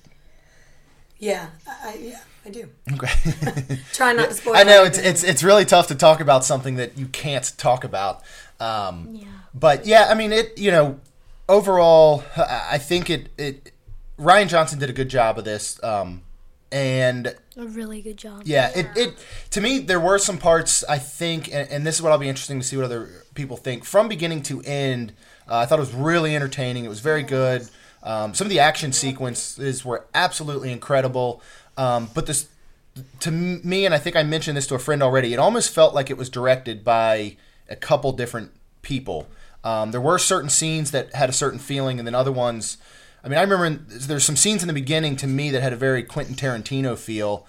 yeah, 1.20 1.46
I, 1.68 1.90
I 1.90 1.94
yeah, 1.94 2.20
I 2.44 2.50
do. 2.50 2.68
Okay. 2.94 3.78
Try 3.92 4.12
not 4.12 4.30
to 4.30 4.34
spoil. 4.34 4.54
It. 4.54 4.58
I 4.58 4.62
know 4.64 4.82
it's 4.84 4.98
anything. 4.98 5.12
it's 5.12 5.22
it's 5.22 5.42
really 5.42 5.64
tough 5.64 5.86
to 5.88 5.94
talk 5.94 6.20
about 6.20 6.44
something 6.44 6.74
that 6.76 6.98
you 6.98 7.06
can't 7.06 7.52
talk 7.56 7.84
about. 7.84 8.22
Um, 8.58 9.10
Yeah. 9.12 9.26
But 9.54 9.86
yeah, 9.86 10.08
I 10.10 10.14
mean 10.14 10.32
it. 10.32 10.58
You 10.58 10.70
know, 10.72 11.00
overall, 11.48 12.24
I 12.36 12.68
I 12.72 12.78
think 12.78 13.10
it 13.10 13.28
it 13.38 13.72
Rian 14.18 14.48
Johnson 14.48 14.78
did 14.78 14.90
a 14.90 14.92
good 14.92 15.08
job 15.08 15.38
of 15.38 15.44
this. 15.44 15.82
Um, 15.82 16.22
and 16.72 17.34
A 17.56 17.66
really 17.66 18.00
good 18.00 18.16
job. 18.16 18.42
yeah, 18.44 18.70
it, 18.74 18.86
it 18.96 19.26
to 19.50 19.60
me 19.60 19.80
there 19.80 19.98
were 19.98 20.18
some 20.18 20.38
parts 20.38 20.84
I 20.84 20.98
think, 20.98 21.52
and, 21.52 21.68
and 21.68 21.86
this 21.86 21.96
is 21.96 22.02
what 22.02 22.12
I'll 22.12 22.18
be 22.18 22.28
interesting 22.28 22.60
to 22.60 22.66
see 22.66 22.76
what 22.76 22.84
other 22.84 23.24
people 23.34 23.56
think 23.56 23.84
from 23.84 24.08
beginning 24.08 24.42
to 24.44 24.62
end. 24.62 25.12
Uh, 25.48 25.56
I 25.56 25.66
thought 25.66 25.80
it 25.80 25.82
was 25.82 25.94
really 25.94 26.36
entertaining. 26.36 26.84
It 26.84 26.88
was 26.88 27.00
very 27.00 27.24
good. 27.24 27.68
Um, 28.02 28.34
some 28.34 28.46
of 28.46 28.50
the 28.50 28.60
action 28.60 28.92
sequences 28.92 29.84
were 29.84 30.06
absolutely 30.14 30.72
incredible. 30.72 31.42
Um, 31.76 32.08
but 32.14 32.26
this, 32.26 32.48
to 33.20 33.30
me, 33.30 33.84
and 33.86 33.94
I 33.94 33.98
think 33.98 34.16
I 34.16 34.22
mentioned 34.22 34.56
this 34.56 34.66
to 34.68 34.74
a 34.74 34.78
friend 34.78 35.02
already, 35.02 35.32
it 35.32 35.38
almost 35.38 35.70
felt 35.70 35.94
like 35.94 36.10
it 36.10 36.16
was 36.16 36.28
directed 36.28 36.84
by 36.84 37.36
a 37.68 37.76
couple 37.76 38.12
different 38.12 38.52
people. 38.82 39.28
Um, 39.62 39.90
there 39.90 40.00
were 40.00 40.18
certain 40.18 40.50
scenes 40.50 40.90
that 40.90 41.14
had 41.14 41.28
a 41.28 41.32
certain 41.32 41.58
feeling, 41.58 41.98
and 41.98 42.06
then 42.06 42.14
other 42.14 42.32
ones. 42.32 42.78
I 43.22 43.28
mean, 43.28 43.38
I 43.38 43.42
remember 43.42 43.84
there's 43.86 44.24
some 44.24 44.36
scenes 44.36 44.62
in 44.62 44.68
the 44.68 44.74
beginning 44.74 45.16
to 45.16 45.26
me 45.26 45.50
that 45.50 45.62
had 45.62 45.72
a 45.72 45.76
very 45.76 46.02
Quentin 46.02 46.34
Tarantino 46.34 46.96
feel, 46.96 47.46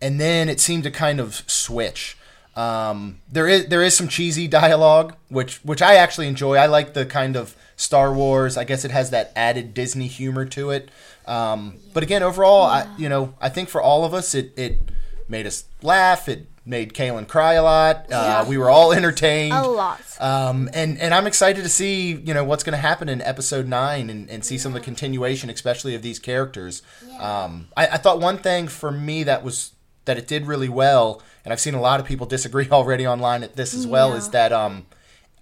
and 0.00 0.20
then 0.20 0.48
it 0.48 0.60
seemed 0.60 0.84
to 0.84 0.90
kind 0.90 1.18
of 1.18 1.42
switch. 1.50 2.16
Um, 2.58 3.20
there 3.30 3.46
is 3.46 3.68
there 3.68 3.84
is 3.84 3.96
some 3.96 4.08
cheesy 4.08 4.48
dialogue, 4.48 5.14
which 5.28 5.64
which 5.64 5.80
I 5.80 5.94
actually 5.94 6.26
enjoy. 6.26 6.56
I 6.56 6.66
like 6.66 6.92
the 6.92 7.06
kind 7.06 7.36
of 7.36 7.56
Star 7.76 8.12
Wars. 8.12 8.56
I 8.56 8.64
guess 8.64 8.84
it 8.84 8.90
has 8.90 9.10
that 9.10 9.30
added 9.36 9.74
Disney 9.74 10.08
humor 10.08 10.44
to 10.46 10.70
it. 10.70 10.90
Um, 11.24 11.76
but 11.94 12.02
again, 12.02 12.24
overall, 12.24 12.64
I 12.64 12.88
you 12.98 13.08
know 13.08 13.34
I 13.40 13.48
think 13.48 13.68
for 13.68 13.80
all 13.80 14.04
of 14.04 14.12
us, 14.12 14.34
it 14.34 14.52
it 14.56 14.80
made 15.28 15.46
us 15.46 15.66
laugh. 15.82 16.28
It 16.28 16.48
made 16.66 16.94
Kaylin 16.94 17.28
cry 17.28 17.52
a 17.52 17.62
lot. 17.62 18.10
Uh, 18.10 18.44
we 18.48 18.58
were 18.58 18.68
all 18.68 18.92
entertained. 18.92 19.52
A 19.52 19.62
lot. 19.62 20.00
Um, 20.18 20.68
and 20.74 20.98
and 20.98 21.14
I'm 21.14 21.28
excited 21.28 21.62
to 21.62 21.68
see 21.68 22.10
you 22.12 22.34
know 22.34 22.42
what's 22.42 22.64
going 22.64 22.72
to 22.72 22.78
happen 22.78 23.08
in 23.08 23.22
episode 23.22 23.68
nine 23.68 24.10
and, 24.10 24.28
and 24.28 24.44
see 24.44 24.58
some 24.58 24.74
of 24.74 24.74
the 24.74 24.84
continuation, 24.84 25.48
especially 25.48 25.94
of 25.94 26.02
these 26.02 26.18
characters. 26.18 26.82
Um, 27.20 27.68
I, 27.76 27.86
I 27.86 27.96
thought 27.98 28.18
one 28.18 28.38
thing 28.38 28.66
for 28.66 28.90
me 28.90 29.22
that 29.22 29.44
was 29.44 29.74
that 30.08 30.18
it 30.18 30.26
did 30.26 30.46
really 30.46 30.68
well, 30.68 31.22
and 31.44 31.52
I've 31.52 31.60
seen 31.60 31.74
a 31.74 31.80
lot 31.80 32.00
of 32.00 32.06
people 32.06 32.26
disagree 32.26 32.68
already 32.72 33.06
online 33.06 33.44
at 33.44 33.54
this 33.54 33.72
as 33.72 33.86
well, 33.86 34.14
is 34.14 34.30
that 34.30 34.52
um, 34.52 34.86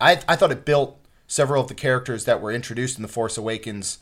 I 0.01 0.21
I 0.29 0.37
thought 0.37 0.53
it 0.53 0.65
built 0.67 0.99
several 1.27 1.63
of 1.63 1.69
the 1.69 1.75
characters 1.75 2.25
that 2.27 2.41
were 2.41 2.53
introduced 2.53 2.99
in 2.99 3.03
the 3.03 3.09
Force 3.09 3.37
Awakens 3.39 3.99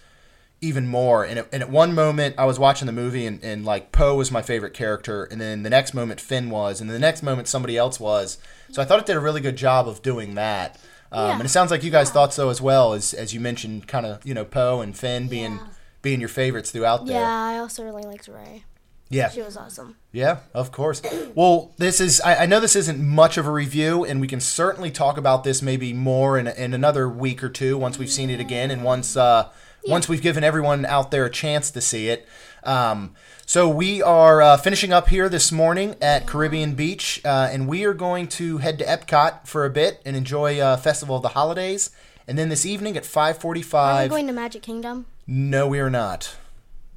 even 0.61 0.87
more. 0.87 1.25
And, 1.25 1.39
at- 1.39 1.49
and 1.53 1.63
at 1.63 1.71
one 1.71 1.95
moment, 1.95 2.35
I 2.39 2.45
was 2.47 2.59
watching 2.59 2.87
the 2.87 2.93
movie, 2.93 3.27
and, 3.27 3.43
and 3.45 3.65
like 3.65 3.93
Poe 3.93 4.15
was 4.17 4.31
my 4.31 4.43
favorite 4.43 4.75
character, 4.75 5.25
and 5.25 5.41
then 5.41 5.63
the 5.63 5.71
next 5.71 5.95
moment 5.95 6.21
Finn 6.21 6.51
was, 6.51 6.81
and 6.81 6.89
the 6.91 6.99
next 6.99 7.23
moment 7.23 7.49
somebody 7.49 7.77
else 7.77 8.01
was. 8.01 8.39
So 8.73 8.81
I 8.83 8.85
thought 8.85 8.99
it 9.01 9.07
did 9.07 9.17
a 9.17 9.21
really 9.21 9.41
good 9.41 9.57
job 9.57 9.87
of 9.89 10.03
doing 10.03 10.35
that. 10.35 10.79
Um, 11.13 11.27
Yeah. 11.29 11.33
And 11.37 11.45
it 11.45 11.49
sounds 11.51 11.71
like 11.71 11.83
you 11.85 11.91
guys 11.91 12.11
thought 12.11 12.33
so 12.35 12.49
as 12.51 12.61
well, 12.61 12.93
as 12.93 13.15
as 13.15 13.33
you 13.35 13.41
mentioned, 13.41 13.87
kind 13.87 14.05
of 14.07 14.25
you 14.27 14.35
know 14.35 14.45
Poe 14.45 14.81
and 14.81 14.97
Finn 14.97 15.29
being 15.29 15.61
being 16.03 16.19
your 16.21 16.29
favorites 16.29 16.71
throughout 16.71 17.07
there. 17.07 17.21
Yeah, 17.21 17.45
I 17.53 17.59
also 17.59 17.85
really 17.85 18.03
liked 18.05 18.27
Rey. 18.29 18.65
Yeah. 19.11 19.29
She 19.29 19.43
was 19.43 19.57
awesome. 19.57 19.97
Yeah, 20.13 20.39
of 20.55 20.73
course. 20.73 21.03
Well, 21.35 21.73
this 21.77 22.01
is, 22.01 22.21
I, 22.23 22.43
I 22.43 22.47
know 22.47 22.59
this 22.59 22.75
isn't 22.75 22.99
much 22.99 23.37
of 23.37 23.47
a 23.47 23.51
review, 23.51 24.05
and 24.05 24.21
we 24.21 24.27
can 24.27 24.41
certainly 24.41 24.91
talk 24.91 25.17
about 25.17 25.45
this 25.45 25.63
maybe 25.63 25.93
more 25.93 26.39
in, 26.39 26.47
in 26.49 26.75
another 26.75 27.09
week 27.09 27.43
or 27.43 27.49
two 27.49 27.77
once 27.79 27.99
we've 27.99 28.11
seen 28.11 28.31
it 28.31 28.41
again 28.41 28.71
and 28.71 28.83
once, 28.83 29.17
uh, 29.17 29.51
once 29.87 30.09
we've 30.09 30.23
given 30.23 30.43
everyone 30.43 30.85
out 30.87 31.11
there 31.11 31.25
a 31.25 31.31
chance 31.31 31.71
to 31.73 31.81
see 31.81 32.09
it. 32.09 32.27
Um, 32.65 33.15
so 33.47 33.69
we 33.69 34.03
are 34.03 34.41
uh, 34.41 34.57
finishing 34.57 34.93
up 34.93 35.09
here 35.09 35.29
this 35.29 35.53
morning 35.53 35.97
at 36.01 36.27
Caribbean 36.27 36.75
Beach, 36.75 37.21
uh, 37.25 37.49
and 37.53 37.69
we 37.69 37.85
are 37.85 37.93
going 37.93 38.27
to 38.29 38.59
head 38.59 38.79
to 38.79 38.85
Epcot 38.85 39.47
for 39.47 39.67
a 39.67 39.71
bit 39.71 40.01
and 40.07 40.17
enjoy 40.17 40.59
uh, 40.59 40.77
Festival 40.79 41.17
of 41.17 41.23
the 41.23 41.29
Holidays. 41.31 41.91
And 42.27 42.39
then 42.39 42.49
this 42.49 42.65
evening 42.65 42.97
at 42.97 43.03
5:45. 43.03 43.15
Are 43.15 43.53
we 43.53 43.63
545... 43.63 44.11
going 44.11 44.27
to 44.27 44.33
Magic 44.33 44.63
Kingdom? 44.63 45.07
No, 45.27 45.69
we 45.69 45.79
are 45.79 45.91
not. 45.91 46.37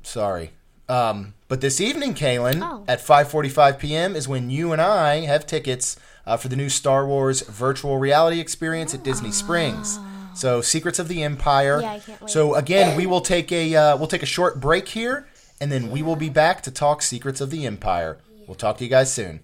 Sorry. 0.04 0.52
Um, 0.88 1.34
but 1.48 1.62
this 1.62 1.80
evening, 1.82 2.14
Kaylin, 2.14 2.62
Oh. 2.62 2.84
at 2.88 3.00
5:45 3.02 3.78
p.m. 3.80 4.16
is 4.16 4.28
when 4.28 4.50
you 4.50 4.72
and 4.74 4.82
I 4.82 5.22
have 5.26 5.46
tickets 5.48 5.96
uh, 6.26 6.36
for 6.38 6.48
the 6.50 6.56
new 6.56 6.70
Star 6.70 7.06
Wars 7.08 7.42
virtual 7.42 7.98
reality 7.98 8.40
experience 8.40 8.94
at 8.94 9.04
Disney 9.04 9.32
Springs. 9.32 10.00
So, 10.36 10.62
Secrets 10.62 11.00
of 11.00 11.08
the 11.08 11.24
Empire. 11.24 11.82
Yeah, 11.82 11.94
I 11.94 12.00
can't 12.00 12.22
wait. 12.22 12.30
So 12.30 12.54
again, 12.56 12.96
we 12.96 13.06
will 13.08 13.22
take 13.22 13.52
a 13.52 13.76
uh, 13.76 13.98
we'll 13.98 14.08
take 14.08 14.24
a 14.24 14.28
short 14.28 14.60
break 14.60 14.90
here, 14.90 15.26
and 15.60 15.72
then 15.72 15.90
we 15.90 16.04
will 16.04 16.16
be 16.18 16.30
back 16.30 16.62
to 16.64 16.72
talk 16.72 17.02
Secrets 17.02 17.42
of 17.42 17.50
the 17.50 17.66
Empire. 17.66 18.18
We'll 18.48 18.56
talk 18.56 18.78
to 18.78 18.84
you 18.84 18.90
guys 18.90 19.12
soon. 19.12 19.40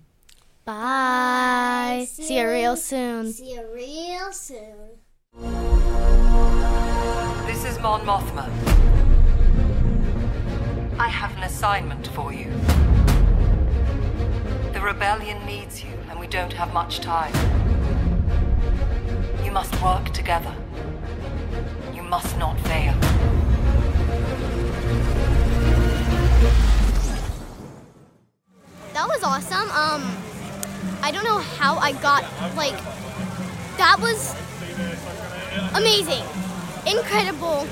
Bye. 0.66 2.06
See 2.10 2.38
you 2.40 2.48
real 2.48 2.76
soon. 2.78 3.34
See 3.34 3.54
you 3.56 3.66
real 3.74 4.32
soon. 4.32 5.00
This 7.48 7.66
is 7.66 7.80
Mon 7.80 8.02
Mothma. 8.06 8.93
I 11.00 11.08
have 11.08 11.36
an 11.38 11.44
assignment 11.44 12.08
for 12.08 12.32
you. 12.32 12.52
The 14.74 14.82
rebellion 14.82 15.44
needs 15.46 15.84
you, 15.84 15.92
and 16.10 16.20
we 16.20 16.28
don't 16.28 16.54
have 16.54 16.72
much 16.74 17.00
time. 17.00 17.34
You 19.44 19.52
must 19.52 19.74
work 19.82 20.10
together. 20.12 20.54
You 21.94 22.04
must 22.04 22.38
not 22.38 22.60
fail. 22.62 22.94
That 28.94 29.08
was 29.08 29.24
awesome. 29.24 29.70
Um, 29.72 30.18
I 31.02 31.12
don't 31.12 31.24
know 31.24 31.40
how 31.40 31.78
I 31.78 31.94
got 31.94 32.24
like 32.56 32.78
that 33.78 33.98
was 34.00 34.36
amazing, 35.76 36.24
incredible. 36.86 37.68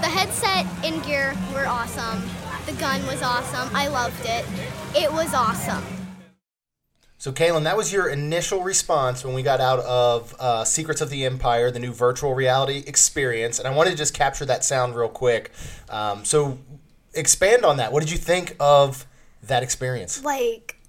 The 0.00 0.06
headset 0.06 0.66
and 0.82 1.02
gear 1.04 1.36
were 1.52 1.66
awesome. 1.66 2.22
The 2.64 2.72
gun 2.72 3.06
was 3.06 3.20
awesome. 3.20 3.68
I 3.74 3.88
loved 3.88 4.24
it. 4.24 4.46
It 4.96 5.12
was 5.12 5.34
awesome. 5.34 5.84
So, 7.18 7.32
Kaylin, 7.32 7.64
that 7.64 7.76
was 7.76 7.92
your 7.92 8.08
initial 8.08 8.62
response 8.62 9.26
when 9.26 9.34
we 9.34 9.42
got 9.42 9.60
out 9.60 9.80
of 9.80 10.34
uh, 10.40 10.64
Secrets 10.64 11.02
of 11.02 11.10
the 11.10 11.26
Empire, 11.26 11.70
the 11.70 11.78
new 11.78 11.92
virtual 11.92 12.34
reality 12.34 12.82
experience. 12.86 13.58
And 13.58 13.68
I 13.68 13.74
wanted 13.74 13.90
to 13.90 13.96
just 13.96 14.14
capture 14.14 14.46
that 14.46 14.64
sound 14.64 14.96
real 14.96 15.10
quick. 15.10 15.52
Um, 15.90 16.24
so, 16.24 16.58
expand 17.12 17.66
on 17.66 17.76
that. 17.76 17.92
What 17.92 18.00
did 18.00 18.10
you 18.10 18.16
think 18.16 18.56
of 18.58 19.06
that 19.42 19.62
experience? 19.62 20.24
Like, 20.24 20.80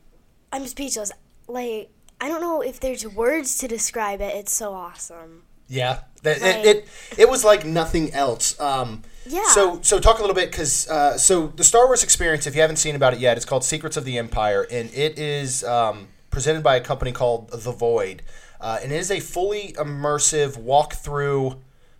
I'm 0.53 0.65
speechless. 0.67 1.11
Like, 1.49 1.89
I 2.21 2.29
don't 2.29 2.39
know 2.39 2.61
if 2.61 2.79
there's 2.79 3.05
words 3.05 3.57
to 3.57 3.67
describe 3.67 4.21
it. 4.21 4.33
It's 4.35 4.53
so 4.53 4.71
awesome. 4.71 5.43
Yeah, 5.67 5.99
that, 6.23 6.41
Right. 6.41 6.65
it, 6.65 6.65
it 6.77 6.87
it 7.17 7.29
was 7.29 7.43
like 7.43 7.65
nothing 7.65 8.13
else. 8.13 8.59
Um, 8.59 9.03
Yeah. 9.25 9.47
So 9.53 9.79
so 9.81 9.99
talk 9.99 10.17
a 10.17 10.21
little 10.21 10.35
bit 10.35 10.51
because 10.51 10.87
uh, 10.89 11.17
so 11.17 11.47
the 11.55 11.63
Star 11.63 11.85
Wars 11.85 12.03
experience, 12.03 12.47
if 12.47 12.55
you 12.55 12.61
haven't 12.61 12.77
seen 12.77 12.95
about 12.95 13.13
it 13.13 13.19
yet, 13.19 13.37
it's 13.37 13.45
called 13.45 13.63
Secrets 13.63 13.97
of 13.97 14.05
the 14.05 14.17
Empire, 14.17 14.65
and 14.71 14.89
it 14.93 15.17
is 15.19 15.63
um, 15.63 16.07
presented 16.29 16.63
by 16.63 16.75
a 16.75 16.81
company 16.81 17.11
called 17.11 17.49
The 17.51 17.71
Void, 17.71 18.23
uh, 18.59 18.79
and 18.81 18.91
it 18.91 18.95
is 18.99 19.11
a 19.11 19.19
fully 19.19 19.73
immersive 19.77 20.57
walkthrough 20.57 21.57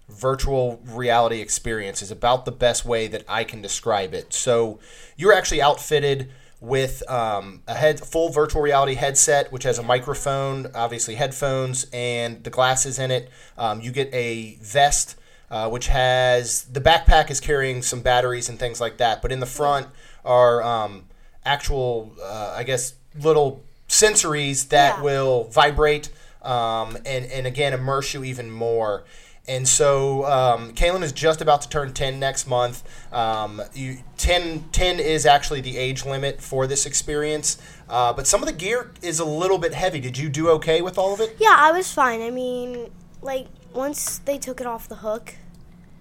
virtual 0.10 0.82
reality 0.86 1.40
experience. 1.42 2.02
is 2.02 2.12
about 2.12 2.46
the 2.46 2.52
best 2.52 2.86
way 2.86 3.08
that 3.08 3.24
I 3.30 3.44
can 3.44 3.62
describe 3.62 4.14
it. 4.14 4.34
So 4.34 4.80
you're 5.16 5.34
actually 5.34 5.62
outfitted 5.62 6.30
with 6.62 7.02
um, 7.10 7.64
a 7.68 7.74
head 7.74 8.00
full 8.00 8.30
virtual 8.30 8.62
reality 8.62 8.94
headset, 8.94 9.52
which 9.52 9.64
has 9.64 9.80
a 9.80 9.84
microphone, 9.84 10.68
obviously 10.76 11.16
headphones, 11.16 11.88
and 11.92 12.44
the 12.44 12.50
glasses 12.52 13.00
in 13.00 13.12
it. 13.12 13.30
Um, 13.58 13.82
you 13.82 13.92
get 13.92 14.14
a 14.14 14.58
vest, 14.62 15.16
uh, 15.50 15.70
which 15.70 15.88
has 15.88 16.64
the 16.66 16.80
backpack 16.80 17.30
is 17.32 17.40
carrying 17.40 17.82
some 17.82 18.02
batteries 18.02 18.48
and 18.48 18.58
things 18.60 18.80
like 18.80 18.98
that, 18.98 19.22
but 19.24 19.32
in 19.32 19.40
the 19.40 19.46
front 19.48 19.88
are 20.24 20.62
um, 20.62 21.06
actual, 21.44 22.14
uh, 22.24 22.54
I 22.56 22.64
guess, 22.64 22.94
little 23.20 23.64
sensories 23.90 24.70
that 24.70 24.98
Yeah. 24.98 25.02
will 25.04 25.44
vibrate 25.46 26.10
um, 26.44 26.96
and 27.06 27.26
and 27.26 27.46
again 27.46 27.74
immerse 27.74 28.14
you 28.14 28.24
even 28.24 28.50
more. 28.50 29.04
And 29.48 29.68
so 29.68 30.26
um, 30.26 30.74
Kaylin 30.74 31.02
is 31.02 31.12
just 31.12 31.42
about 31.42 31.62
to 31.64 31.70
turn 31.70 31.94
10 31.94 32.20
next 32.20 32.48
month. 32.48 32.84
Um, 33.12 33.62
you, 33.74 33.98
10, 34.18 34.66
10 34.72 35.00
is 35.00 35.26
actually 35.26 35.62
the 35.62 35.78
age 35.78 36.06
limit 36.06 36.42
for 36.42 36.68
this 36.68 36.86
experience. 36.86 37.58
Uh, 37.90 38.14
but 38.14 38.28
some 38.28 38.42
of 38.42 38.48
the 38.48 38.54
gear 38.54 38.92
is 39.02 39.20
a 39.20 39.26
little 39.26 39.58
bit 39.58 39.74
heavy. 39.74 40.00
Did 40.00 40.18
you 40.18 40.30
do 40.30 40.50
okay 40.52 40.82
with 40.82 40.98
all 40.98 41.14
of 41.14 41.20
it? 41.20 41.36
Yeah, 41.40 41.56
I 41.58 41.72
was 41.72 41.92
fine. 41.92 42.22
I 42.22 42.30
mean, 42.30 42.92
like 43.22 43.48
once 43.74 44.20
they 44.20 44.38
took 44.38 44.62
it 44.62 44.68
off 44.68 44.88
the 44.88 44.98
hook, 44.98 45.36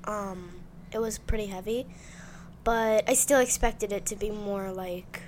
um, 0.04 0.61
it 0.92 0.99
was 0.99 1.18
pretty 1.18 1.47
heavy, 1.47 1.87
but 2.62 3.09
I 3.09 3.14
still 3.14 3.40
expected 3.40 3.92
it 3.92 4.06
to 4.06 4.16
be 4.16 4.30
more 4.30 4.70
like 4.70 5.23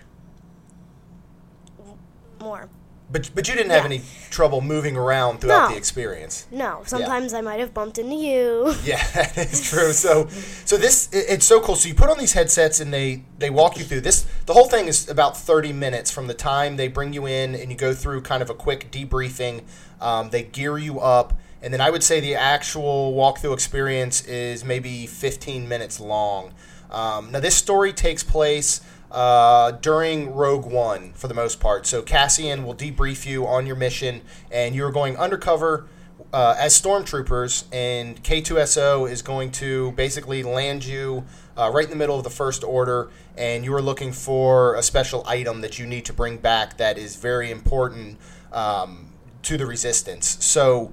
more. 2.40 2.68
But, 3.12 3.30
but 3.34 3.46
you 3.46 3.54
didn't 3.54 3.70
have 3.72 3.82
Yeah. 3.82 3.96
any 3.96 4.02
trouble 4.30 4.62
moving 4.62 4.96
around 4.96 5.40
throughout 5.42 5.68
No. 5.68 5.74
the 5.74 5.76
experience. 5.76 6.46
No, 6.50 6.82
sometimes 6.86 7.34
I 7.34 7.42
might 7.42 7.60
have 7.60 7.74
bumped 7.74 7.98
into 7.98 8.14
you. 8.16 8.74
Yeah, 8.84 9.06
that 9.12 9.36
is 9.36 9.60
true. 9.68 9.92
So, 9.92 10.28
so 10.64 10.76
this 10.78 11.08
it- 11.12 11.26
it's 11.28 11.44
so 11.46 11.60
cool. 11.60 11.76
So 11.76 11.88
you 11.88 11.94
put 11.94 12.08
on 12.08 12.18
these 12.18 12.32
headsets 12.32 12.80
and 12.80 12.92
they 12.92 13.22
they 13.38 13.50
walk 13.50 13.76
you 13.78 13.84
through 13.84 14.00
this. 14.00 14.24
The 14.46 14.54
whole 14.54 14.66
thing 14.66 14.86
is 14.88 15.08
about 15.08 15.36
thirty 15.36 15.72
minutes 15.72 16.10
from 16.10 16.26
the 16.26 16.34
time 16.34 16.76
they 16.76 16.88
bring 16.88 17.12
you 17.12 17.26
in 17.26 17.54
and 17.54 17.70
you 17.70 17.76
go 17.76 17.92
through 17.94 18.22
kind 18.22 18.42
of 18.42 18.48
a 18.50 18.54
quick 18.54 18.90
debriefing. 18.90 19.62
Um, 20.00 20.30
they 20.30 20.42
gear 20.42 20.78
you 20.78 20.98
up, 21.00 21.34
and 21.62 21.72
then 21.72 21.80
I 21.80 21.90
would 21.90 22.02
say 22.02 22.18
the 22.20 22.34
actual 22.34 23.12
walkthrough 23.14 23.52
experience 23.54 24.24
is 24.24 24.64
maybe 24.64 25.06
fifteen 25.06 25.68
minutes 25.68 26.00
long. 26.00 26.54
Um, 26.90 27.30
now 27.32 27.40
this 27.40 27.54
story 27.56 27.92
takes 27.92 28.22
place 28.22 28.80
uh, 29.12 29.72
during 29.72 30.34
Rogue 30.34 30.64
One 30.64 31.12
for 31.12 31.28
the 31.28 31.34
most 31.34 31.60
part. 31.60 31.86
So 31.86 32.02
Cassian 32.02 32.64
will 32.64 32.74
debrief 32.74 33.26
you 33.26 33.46
on 33.46 33.66
your 33.66 33.76
mission, 33.76 34.22
and 34.50 34.74
you're 34.74 34.90
going 34.90 35.16
undercover 35.16 35.86
uh, 36.32 36.56
as 36.58 36.80
stormtroopers, 36.80 37.64
and 37.72 38.22
K2SO 38.22 39.08
is 39.10 39.20
going 39.20 39.50
to 39.52 39.92
basically 39.92 40.42
land 40.42 40.84
you 40.84 41.24
uh, 41.58 41.70
right 41.72 41.84
in 41.84 41.90
the 41.90 41.96
middle 41.96 42.16
of 42.16 42.24
the 42.24 42.30
First 42.30 42.64
Order, 42.64 43.10
and 43.36 43.64
you 43.64 43.74
are 43.74 43.82
looking 43.82 44.12
for 44.12 44.74
a 44.74 44.82
special 44.82 45.22
item 45.26 45.60
that 45.60 45.78
you 45.78 45.86
need 45.86 46.06
to 46.06 46.12
bring 46.12 46.38
back 46.38 46.78
that 46.78 46.96
is 46.96 47.16
very 47.16 47.50
important 47.50 48.18
um, 48.52 49.12
to 49.42 49.56
the 49.56 49.66
Resistance. 49.66 50.42
So. 50.44 50.92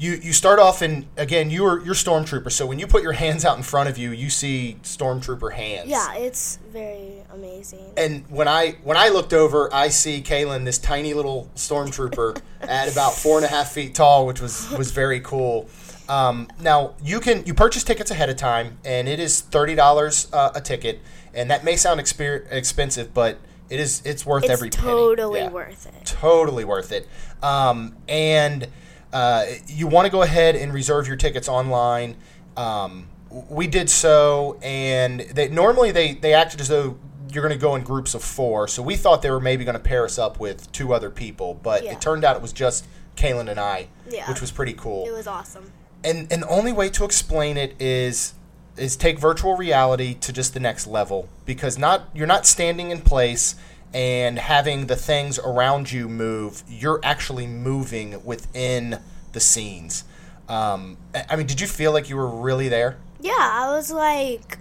You, 0.00 0.12
you 0.12 0.32
start 0.32 0.58
off 0.58 0.80
and 0.80 1.04
again 1.18 1.50
you're 1.50 1.84
you're 1.84 1.94
stormtrooper 1.94 2.50
so 2.50 2.64
when 2.64 2.78
you 2.78 2.86
put 2.86 3.02
your 3.02 3.12
hands 3.12 3.44
out 3.44 3.58
in 3.58 3.62
front 3.62 3.86
of 3.90 3.98
you 3.98 4.12
you 4.12 4.30
see 4.30 4.78
stormtrooper 4.82 5.52
hands 5.52 5.90
yeah, 5.90 6.14
it's 6.14 6.58
very 6.72 7.22
amazing. 7.30 7.92
and 7.98 8.24
when 8.30 8.48
I 8.48 8.76
when 8.82 8.96
I 8.96 9.10
looked 9.10 9.34
over, 9.34 9.68
I 9.74 9.88
see 9.90 10.22
Kaylin, 10.22 10.64
this 10.64 10.78
tiny 10.78 11.12
little 11.12 11.50
stormtrooper, 11.54 12.40
at 12.62 12.90
about 12.90 13.12
four 13.12 13.36
and 13.36 13.44
a 13.44 13.48
half 13.48 13.72
feet 13.72 13.94
tall, 13.94 14.26
which 14.26 14.40
was 14.40 14.70
was 14.70 14.90
very 14.90 15.20
cool. 15.20 15.68
Um, 16.08 16.48
now 16.60 16.94
you 17.04 17.20
can 17.20 17.44
you 17.44 17.52
purchase 17.52 17.84
tickets 17.84 18.10
ahead 18.10 18.30
of 18.30 18.36
time, 18.36 18.78
and 18.86 19.06
it 19.06 19.20
is 19.20 19.42
thirty 19.42 19.74
dollars 19.74 20.28
uh, 20.32 20.52
a 20.54 20.62
ticket, 20.62 21.00
and 21.34 21.50
that 21.50 21.62
may 21.62 21.76
sound 21.76 22.00
exper- 22.00 22.50
expensive, 22.50 23.12
but 23.12 23.36
it 23.68 23.78
is 23.78 24.00
it's 24.06 24.24
worth 24.24 24.44
It's 24.44 24.52
every 24.52 24.70
penny. 24.70 24.86
It's 24.88 24.92
totally 24.98 25.40
Yeah. 25.40 25.50
worth 25.50 25.86
it. 25.86 26.06
Totally 26.06 26.64
worth 26.64 26.90
it. 26.90 27.06
Um, 27.42 27.96
and 28.08 28.66
uh, 29.12 29.44
you 29.66 29.86
want 29.86 30.06
to 30.06 30.10
go 30.10 30.22
ahead 30.22 30.56
and 30.56 30.72
reserve 30.72 31.06
your 31.08 31.16
tickets 31.16 31.48
online. 31.48 32.16
Um, 32.56 33.08
we 33.48 33.66
did 33.66 33.88
so, 33.90 34.58
and 34.62 35.20
they 35.20 35.48
normally 35.48 35.90
they 35.92 36.14
they 36.14 36.34
acted 36.34 36.60
as 36.60 36.68
though 36.68 36.98
you're 37.32 37.42
going 37.46 37.54
to 37.56 37.60
go 37.60 37.76
in 37.76 37.82
groups 37.82 38.14
of 38.14 38.24
four. 38.24 38.66
So 38.66 38.82
we 38.82 38.96
thought 38.96 39.22
they 39.22 39.30
were 39.30 39.40
maybe 39.40 39.64
going 39.64 39.76
to 39.76 39.82
pair 39.82 40.04
us 40.04 40.18
up 40.18 40.40
with 40.40 40.70
two 40.72 40.92
other 40.92 41.10
people, 41.10 41.54
but 41.54 41.84
Yeah. 41.84 41.92
it 41.92 42.00
turned 42.00 42.24
out 42.24 42.34
it 42.34 42.42
was 42.42 42.52
just 42.52 42.86
Kaylin 43.16 43.48
and 43.48 43.60
I, 43.60 43.86
Yeah. 44.08 44.28
which 44.28 44.40
was 44.40 44.50
pretty 44.50 44.72
cool 44.72 45.06
It 45.06 45.12
was 45.12 45.26
awesome. 45.28 45.70
and 46.02 46.26
and 46.32 46.42
the 46.42 46.48
only 46.48 46.72
way 46.72 46.88
to 46.90 47.04
explain 47.04 47.56
it 47.56 47.74
is 47.80 48.34
is 48.76 48.96
take 48.96 49.18
virtual 49.18 49.56
reality 49.56 50.14
to 50.14 50.32
just 50.32 50.54
the 50.54 50.60
next 50.60 50.86
level 50.86 51.28
because 51.44 51.76
not 51.78 52.08
you're 52.14 52.26
not 52.26 52.46
standing 52.46 52.90
in 52.90 53.00
place 53.00 53.54
and 53.92 54.38
having 54.38 54.86
the 54.86 54.96
things 54.96 55.38
around 55.38 55.90
you 55.90 56.08
move 56.08 56.62
you're 56.68 57.00
actually 57.02 57.46
moving 57.46 58.24
within 58.24 58.98
the 59.32 59.40
scenes 59.40 60.04
um, 60.48 60.96
I 61.28 61.36
mean 61.36 61.46
did 61.46 61.60
you 61.60 61.66
feel 61.66 61.92
like 61.92 62.08
you 62.08 62.16
were 62.16 62.28
really 62.28 62.68
there 62.68 62.98
Yeah, 63.20 63.32
I 63.36 63.72
was 63.74 63.90
like, 63.92 64.58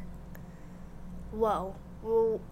whoa. 1.32 1.76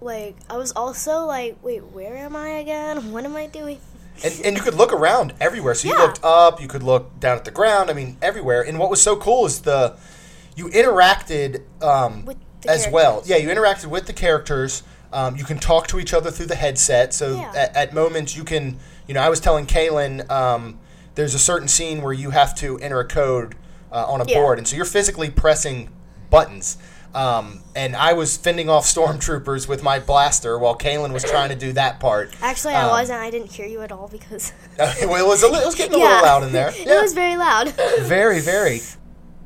Like, 0.01 0.36
I 0.50 0.57
was 0.57 0.72
also 0.74 1.25
like, 1.25 1.57
wait, 1.63 1.84
where 1.86 2.15
am 2.17 2.36
I 2.36 2.50
again? 2.50 3.12
What 3.13 3.25
am 3.25 3.36
I 3.36 3.47
doing? 3.47 3.80
and, 4.23 4.34
and 4.43 4.58
you 4.58 4.63
could 4.63 4.73
look 4.73 4.91
around 4.91 5.34
everywhere. 5.39 5.75
So 5.75 5.88
you 5.88 5.93
Yeah. 5.95 6.02
looked 6.06 6.23
up, 6.23 6.60
you 6.62 6.67
could 6.67 6.84
look 6.84 7.19
down 7.19 7.38
at 7.38 7.45
the 7.45 7.52
ground. 7.52 7.89
I 7.89 7.93
mean, 7.93 8.17
everywhere. 8.21 8.62
And 8.63 8.80
what 8.80 8.89
was 8.89 9.02
so 9.02 9.15
cool 9.15 9.45
is 9.45 9.62
the 9.62 9.95
you 10.56 10.69
interacted 10.69 11.62
um, 11.84 12.25
With 12.25 12.38
the 12.62 12.71
as 12.71 12.88
well. 12.91 13.21
Yeah, 13.25 13.38
you 13.38 13.47
interacted 13.49 13.86
with 13.88 14.08
the 14.08 14.13
characters. 14.13 14.82
Um, 15.13 15.36
you 15.38 15.43
can 15.46 15.58
talk 15.60 15.88
to 15.88 16.00
each 16.00 16.13
other 16.13 16.32
through 16.32 16.48
the 16.48 16.56
headset. 16.56 17.13
So 17.13 17.36
Yeah. 17.38 17.52
at, 17.56 17.76
at 17.76 17.93
moments 17.93 18.36
you 18.36 18.43
can, 18.43 18.78
you 19.08 19.13
know, 19.13 19.22
I 19.22 19.30
was 19.30 19.39
telling 19.39 19.65
Kaylin, 19.65 20.30
um, 20.30 20.80
there's 21.15 21.34
a 21.34 21.39
certain 21.39 21.67
scene 21.67 22.02
where 22.02 22.13
you 22.13 22.32
have 22.32 22.54
to 22.56 22.78
enter 22.80 23.00
a 23.00 23.06
code 23.08 23.56
uh, 23.91 24.06
on 24.06 24.20
a 24.22 24.26
Yeah. 24.26 24.39
board, 24.41 24.58
and 24.58 24.67
so 24.67 24.76
you're 24.76 24.84
physically 24.86 25.30
pressing 25.30 25.89
buttons. 26.30 26.78
Um, 27.15 27.62
and 27.74 27.96
I 27.96 28.13
was 28.13 28.36
fending 28.38 28.70
off 28.70 28.86
stormtroopers 28.93 29.67
with 29.67 29.82
my 29.82 29.98
blaster 30.00 30.60
while 30.60 30.78
Kaylin 30.78 31.13
was 31.13 31.24
trying 31.24 31.50
to 31.50 31.56
do 31.56 31.72
that 31.74 32.00
part. 32.02 32.36
Actually, 32.41 32.74
I 32.76 32.84
Um, 32.84 32.89
wasn't. 32.91 33.20
I 33.22 33.30
didn't 33.32 33.52
hear 33.54 33.65
you 33.65 33.82
at 33.82 33.91
all 33.93 34.10
because. 34.12 34.52
well, 34.78 35.15
it 35.15 35.26
was 35.28 35.41
a 35.41 35.48
li- 35.48 35.60
it 35.62 35.65
was 35.65 35.74
getting 35.76 35.96
a 35.96 36.00
Yeah. 36.00 36.06
little 36.10 36.22
loud 36.24 36.43
in 36.43 36.52
there. 36.52 36.72
it 36.76 37.02
was 37.02 37.13
very 37.13 37.38
loud. 37.38 37.70
very, 38.02 38.41
very. 38.41 38.82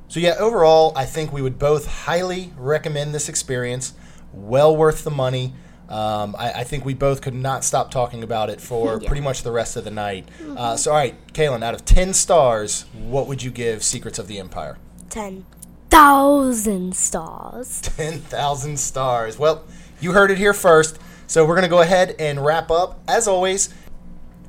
So 0.07 0.19
yeah, 0.19 0.35
overall, 0.39 0.91
I 0.95 1.05
think 1.05 1.31
we 1.31 1.41
would 1.41 1.57
both 1.59 1.85
highly 1.87 2.51
recommend 2.57 3.13
this 3.15 3.29
experience. 3.29 3.93
Well 4.33 4.75
worth 4.75 5.03
the 5.03 5.11
money. 5.11 5.53
Um, 5.89 6.35
I, 6.39 6.51
I 6.53 6.63
think 6.63 6.85
we 6.85 6.93
both 6.93 7.21
could 7.21 7.33
not 7.33 7.65
stop 7.65 7.91
talking 7.91 8.23
about 8.23 8.49
it 8.49 8.61
for 8.61 8.99
Yeah. 9.01 9.07
pretty 9.07 9.21
much 9.21 9.43
the 9.43 9.51
rest 9.51 9.75
of 9.75 9.83
the 9.83 9.91
night. 9.91 10.27
Uh, 10.55 10.77
so, 10.77 10.91
all 10.91 10.97
right, 10.97 11.15
Kaylin, 11.33 11.63
out 11.63 11.73
of 11.73 11.83
ten 11.83 12.13
stars, 12.13 12.85
what 12.93 13.27
would 13.27 13.43
you 13.43 13.51
give 13.51 13.83
Secrets 13.83 14.17
of 14.17 14.27
the 14.27 14.39
Empire? 14.39 14.77
Ten 15.09 15.45
thousand 15.89 16.95
stars. 16.95 17.81
10,000 17.97 18.77
stars. 18.79 19.37
Well, 19.37 19.65
you 19.99 20.13
heard 20.13 20.31
it 20.31 20.37
here 20.37 20.53
first. 20.53 20.97
So 21.27 21.45
we're 21.45 21.55
going 21.55 21.63
to 21.63 21.69
go 21.69 21.81
ahead 21.81 22.15
and 22.17 22.43
wrap 22.43 22.71
up. 22.71 22.99
As 23.09 23.27
always, 23.27 23.73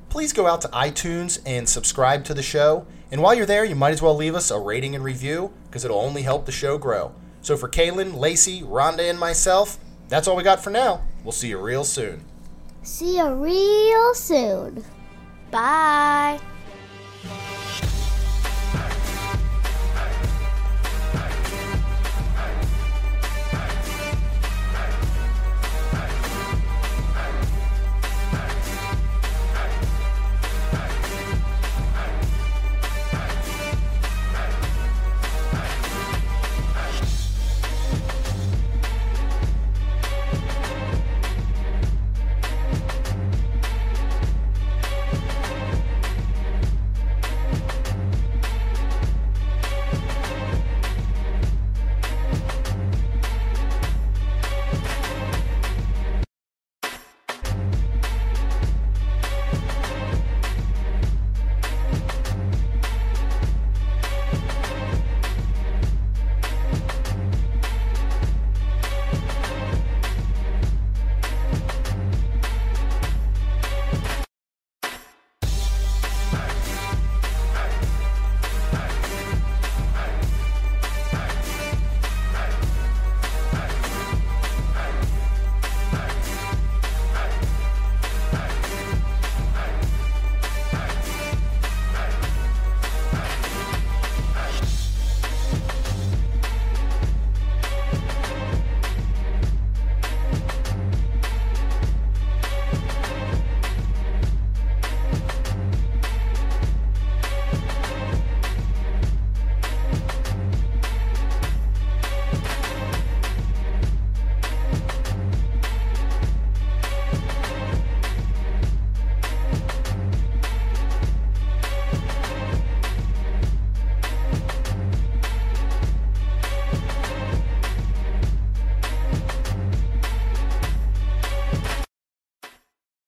please 0.08 0.32
go 0.32 0.46
out 0.46 0.60
to 0.62 0.68
iTunes 0.68 1.40
and 1.44 1.68
subscribe 1.68 2.24
to 2.26 2.34
the 2.34 2.42
show. 2.42 2.86
And 3.10 3.20
while 3.22 3.34
you're 3.34 3.46
there, 3.46 3.64
you 3.64 3.74
might 3.74 3.90
as 3.90 4.00
well 4.00 4.14
leave 4.14 4.34
us 4.36 4.50
a 4.52 4.58
rating 4.58 4.94
and 4.94 5.02
review 5.04 5.52
because 5.64 5.84
it'll 5.84 6.00
only 6.00 6.22
help 6.22 6.46
the 6.46 6.52
show 6.52 6.78
grow. 6.78 7.12
So 7.42 7.56
for 7.56 7.68
Kaylin, 7.68 8.16
Lacey, 8.16 8.62
Rhonda, 8.62 9.10
and 9.10 9.18
myself, 9.18 9.78
that's 10.08 10.28
all 10.28 10.36
we 10.36 10.42
got 10.42 10.62
for 10.62 10.70
now. 10.70 11.02
We'll 11.24 11.32
see 11.32 11.48
you 11.48 11.58
real 11.58 11.84
soon. 11.84 12.24
See 12.82 13.18
you 13.18 13.34
real 13.34 14.14
soon. 14.14 14.84
Bye. 15.50 16.40